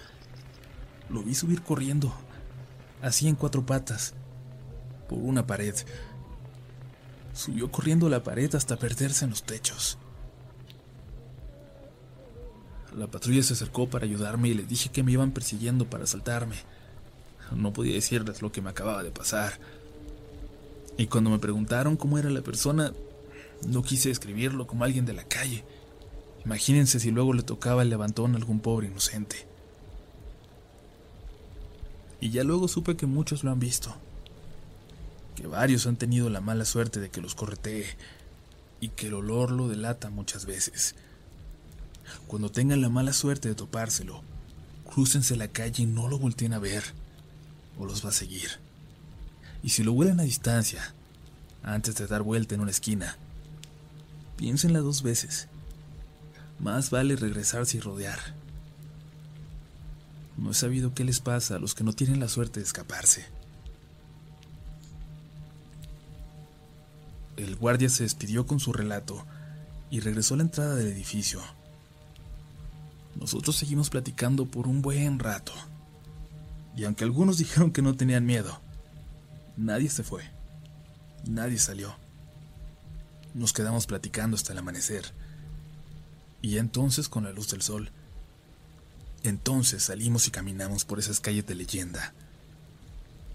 lo 1.09 1.21
vi 1.21 1.35
subir 1.35 1.61
corriendo, 1.61 2.11
así 3.03 3.27
en 3.27 3.35
cuatro 3.35 3.67
patas, 3.67 4.15
por 5.09 5.19
una 5.19 5.45
pared. 5.45 5.75
Subió 7.33 7.69
corriendo 7.69 8.07
la 8.07 8.23
pared 8.23 8.53
hasta 8.55 8.77
perderse 8.77 9.25
en 9.25 9.31
los 9.31 9.43
techos. 9.43 9.97
La 12.95 13.07
patrulla 13.07 13.43
se 13.43 13.53
acercó 13.53 13.89
para 13.89 14.05
ayudarme 14.05 14.49
y 14.49 14.53
le 14.53 14.63
dije 14.63 14.89
que 14.89 15.03
me 15.03 15.11
iban 15.11 15.31
persiguiendo 15.31 15.89
para 15.89 16.05
asaltarme. 16.05 16.55
No 17.51 17.73
podía 17.73 17.95
decirles 17.95 18.41
lo 18.41 18.51
que 18.51 18.61
me 18.61 18.69
acababa 18.69 19.03
de 19.03 19.11
pasar. 19.11 19.59
Y 20.97 21.07
cuando 21.07 21.29
me 21.29 21.39
preguntaron 21.39 21.97
cómo 21.97 22.17
era 22.17 22.29
la 22.29 22.41
persona, 22.41 22.93
no 23.67 23.83
quise 23.83 24.11
escribirlo 24.11 24.67
como 24.67 24.83
alguien 24.83 25.05
de 25.05 25.13
la 25.13 25.23
calle. 25.23 25.63
Imagínense 26.45 26.99
si 26.99 27.11
luego 27.11 27.33
le 27.33 27.43
tocaba 27.43 27.81
el 27.81 27.89
levantón 27.89 28.33
a 28.33 28.37
algún 28.37 28.59
pobre 28.59 28.87
inocente. 28.87 29.47
Y 32.21 32.31
ya 32.31 32.43
luego 32.43 32.67
supe 32.67 32.97
que 32.97 33.05
muchos 33.05 33.43
lo 33.43 33.51
han 33.51 33.59
visto. 33.59 33.95
Que 35.39 35.47
varios 35.47 35.87
han 35.87 35.95
tenido 35.95 36.29
la 36.29 36.41
mala 36.41 36.65
suerte 36.65 36.99
de 36.99 37.09
que 37.09 37.21
los 37.21 37.33
corretee 37.33 37.85
y 38.81 38.89
que 38.89 39.07
el 39.07 39.13
olor 39.13 39.51
lo 39.51 39.69
delata 39.69 40.09
muchas 40.09 40.45
veces. 40.45 40.95
Cuando 42.27 42.51
tengan 42.51 42.81
la 42.81 42.89
mala 42.89 43.13
suerte 43.13 43.47
de 43.47 43.55
topárselo, 43.55 44.21
crúcense 44.85 45.37
la 45.37 45.47
calle 45.47 45.83
y 45.83 45.85
no 45.85 46.09
lo 46.09 46.19
volteen 46.19 46.51
a 46.51 46.59
ver, 46.59 46.83
o 47.77 47.85
los 47.85 48.03
va 48.03 48.09
a 48.09 48.11
seguir. 48.11 48.49
Y 49.63 49.69
si 49.69 49.83
lo 49.83 49.93
huelen 49.93 50.19
a 50.19 50.23
distancia, 50.23 50.93
antes 51.63 51.95
de 51.95 52.07
dar 52.07 52.21
vuelta 52.21 52.55
en 52.55 52.61
una 52.61 52.71
esquina, 52.71 53.17
piénsenla 54.35 54.79
dos 54.79 55.03
veces 55.03 55.47
más 56.59 56.89
vale 56.89 57.15
regresarse 57.15 57.77
y 57.77 57.79
rodear. 57.79 58.19
No 60.35 60.51
he 60.51 60.53
sabido 60.53 60.93
qué 60.93 61.05
les 61.05 61.21
pasa 61.21 61.55
a 61.55 61.59
los 61.59 61.73
que 61.73 61.85
no 61.85 61.93
tienen 61.93 62.19
la 62.19 62.27
suerte 62.27 62.59
de 62.59 62.65
escaparse. 62.65 63.38
El 67.39 67.55
guardia 67.55 67.87
se 67.87 68.03
despidió 68.03 68.45
con 68.45 68.59
su 68.59 68.73
relato 68.73 69.25
y 69.89 70.01
regresó 70.01 70.33
a 70.33 70.37
la 70.37 70.43
entrada 70.43 70.75
del 70.75 70.87
edificio. 70.87 71.41
Nosotros 73.15 73.55
seguimos 73.55 73.89
platicando 73.89 74.45
por 74.45 74.67
un 74.67 74.81
buen 74.81 75.19
rato. 75.19 75.53
Y 76.75 76.83
aunque 76.83 77.05
algunos 77.05 77.37
dijeron 77.39 77.71
que 77.71 77.81
no 77.81 77.95
tenían 77.95 78.25
miedo, 78.25 78.59
nadie 79.55 79.89
se 79.89 80.03
fue. 80.03 80.23
Nadie 81.25 81.59
salió. 81.59 81.95
Nos 83.33 83.53
quedamos 83.53 83.87
platicando 83.87 84.35
hasta 84.35 84.51
el 84.51 84.59
amanecer 84.59 85.05
y 86.41 86.57
entonces 86.57 87.07
con 87.07 87.23
la 87.23 87.31
luz 87.31 87.49
del 87.51 87.61
sol. 87.61 87.89
Entonces 89.23 89.83
salimos 89.83 90.27
y 90.27 90.31
caminamos 90.31 90.83
por 90.83 90.99
esas 90.99 91.21
calles 91.21 91.47
de 91.47 91.55
leyenda, 91.55 92.13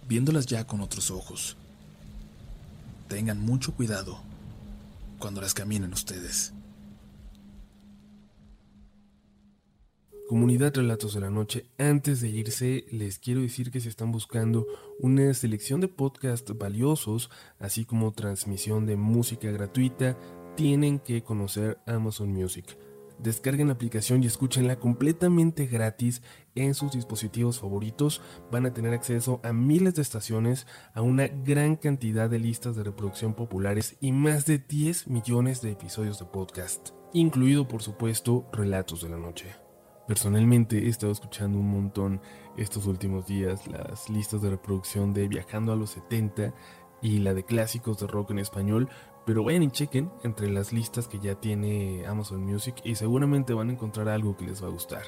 viéndolas 0.07 0.45
ya 0.45 0.67
con 0.67 0.83
otros 0.83 1.11
ojos. 1.11 1.57
Tengan 3.09 3.41
mucho 3.41 3.75
cuidado 3.75 4.19
cuando 5.19 5.41
las 5.41 5.55
caminen 5.55 5.93
ustedes. 5.93 6.53
Comunidad 10.29 10.75
Relatos 10.75 11.13
de 11.13 11.21
la 11.21 11.29
Noche, 11.29 11.67
antes 11.77 12.23
de 12.23 12.31
irse 12.31 12.87
les 12.91 13.19
quiero 13.19 13.43
decir 13.43 13.71
que 13.71 13.81
si 13.81 13.89
están 13.89 14.11
buscando 14.11 14.67
una 14.99 15.35
selección 15.35 15.83
de 15.83 15.89
podcasts 15.89 16.57
valiosos, 16.57 17.31
así 17.59 17.85
como 17.85 18.11
transmisión 18.13 18.87
de 18.87 18.97
música 18.97 19.51
gratuita, 19.51 20.17
tienen 20.57 20.99
que 20.99 21.23
conocer 21.23 21.79
Amazon 21.87 22.33
Music. 22.33 22.77
Descarguen 23.19 23.69
la 23.69 23.75
aplicación 23.75 24.23
y 24.23 24.27
escúchenla 24.27 24.77
completamente 24.77 25.67
gratis 25.67 26.23
en 26.55 26.75
sus 26.75 26.93
dispositivos 26.93 27.61
favoritos. 27.61 28.21
Van 28.51 28.67
a 28.67 28.75
tener 28.75 28.93
acceso 28.93 29.41
a 29.43 29.53
miles 29.53 29.95
de 29.95 30.03
estaciones, 30.03 30.67
a 30.95 31.03
una 31.03 31.29
gran 31.29 31.77
cantidad 31.77 32.29
de 32.29 32.39
listas 32.39 32.77
de 32.77 32.85
reproducción 32.85 33.35
populares 33.35 33.97
y 34.01 34.13
más 34.13 34.47
de 34.47 34.59
10 34.59 35.09
millones 35.09 35.63
de 35.63 35.73
episodios 35.73 36.19
de 36.19 36.27
podcast, 36.27 36.91
incluido 37.13 37.69
por 37.69 37.83
supuesto 37.83 38.47
Relatos 38.53 39.03
de 39.03 39.09
la 39.09 39.19
Noche. 39.19 39.65
Personalmente 40.07 40.85
he 40.85 40.89
estado 40.89 41.13
escuchando 41.13 41.59
un 41.59 41.71
montón 41.71 42.21
estos 42.59 42.87
últimos 42.87 43.27
días 43.27 43.67
las 43.67 44.11
listas 44.11 44.43
de 44.43 44.51
reproducción 44.51 45.15
de 45.15 45.29
Viajando 45.29 45.73
a 45.73 45.77
los 45.77 45.91
70 45.91 46.53
y 47.01 47.19
la 47.19 47.33
de 47.33 47.45
clásicos 47.45 47.99
de 48.01 48.07
rock 48.07 48.33
en 48.33 48.39
español, 48.39 48.89
pero 49.27 49.45
vayan 49.45 49.63
y 49.63 49.71
chequen 49.71 50.11
entre 50.23 50.51
las 50.51 50.73
listas 50.73 51.09
que 51.09 51.19
ya 51.19 51.35
tiene 51.35 52.07
Amazon 52.07 52.45
Music 52.45 52.77
y 52.85 52.95
seguramente 52.95 53.55
van 53.55 53.71
a 53.71 53.73
encontrar 53.73 54.09
algo 54.09 54.37
que 54.37 54.45
les 54.45 54.63
va 54.63 54.69
a 54.69 54.73
gustar. 54.73 55.05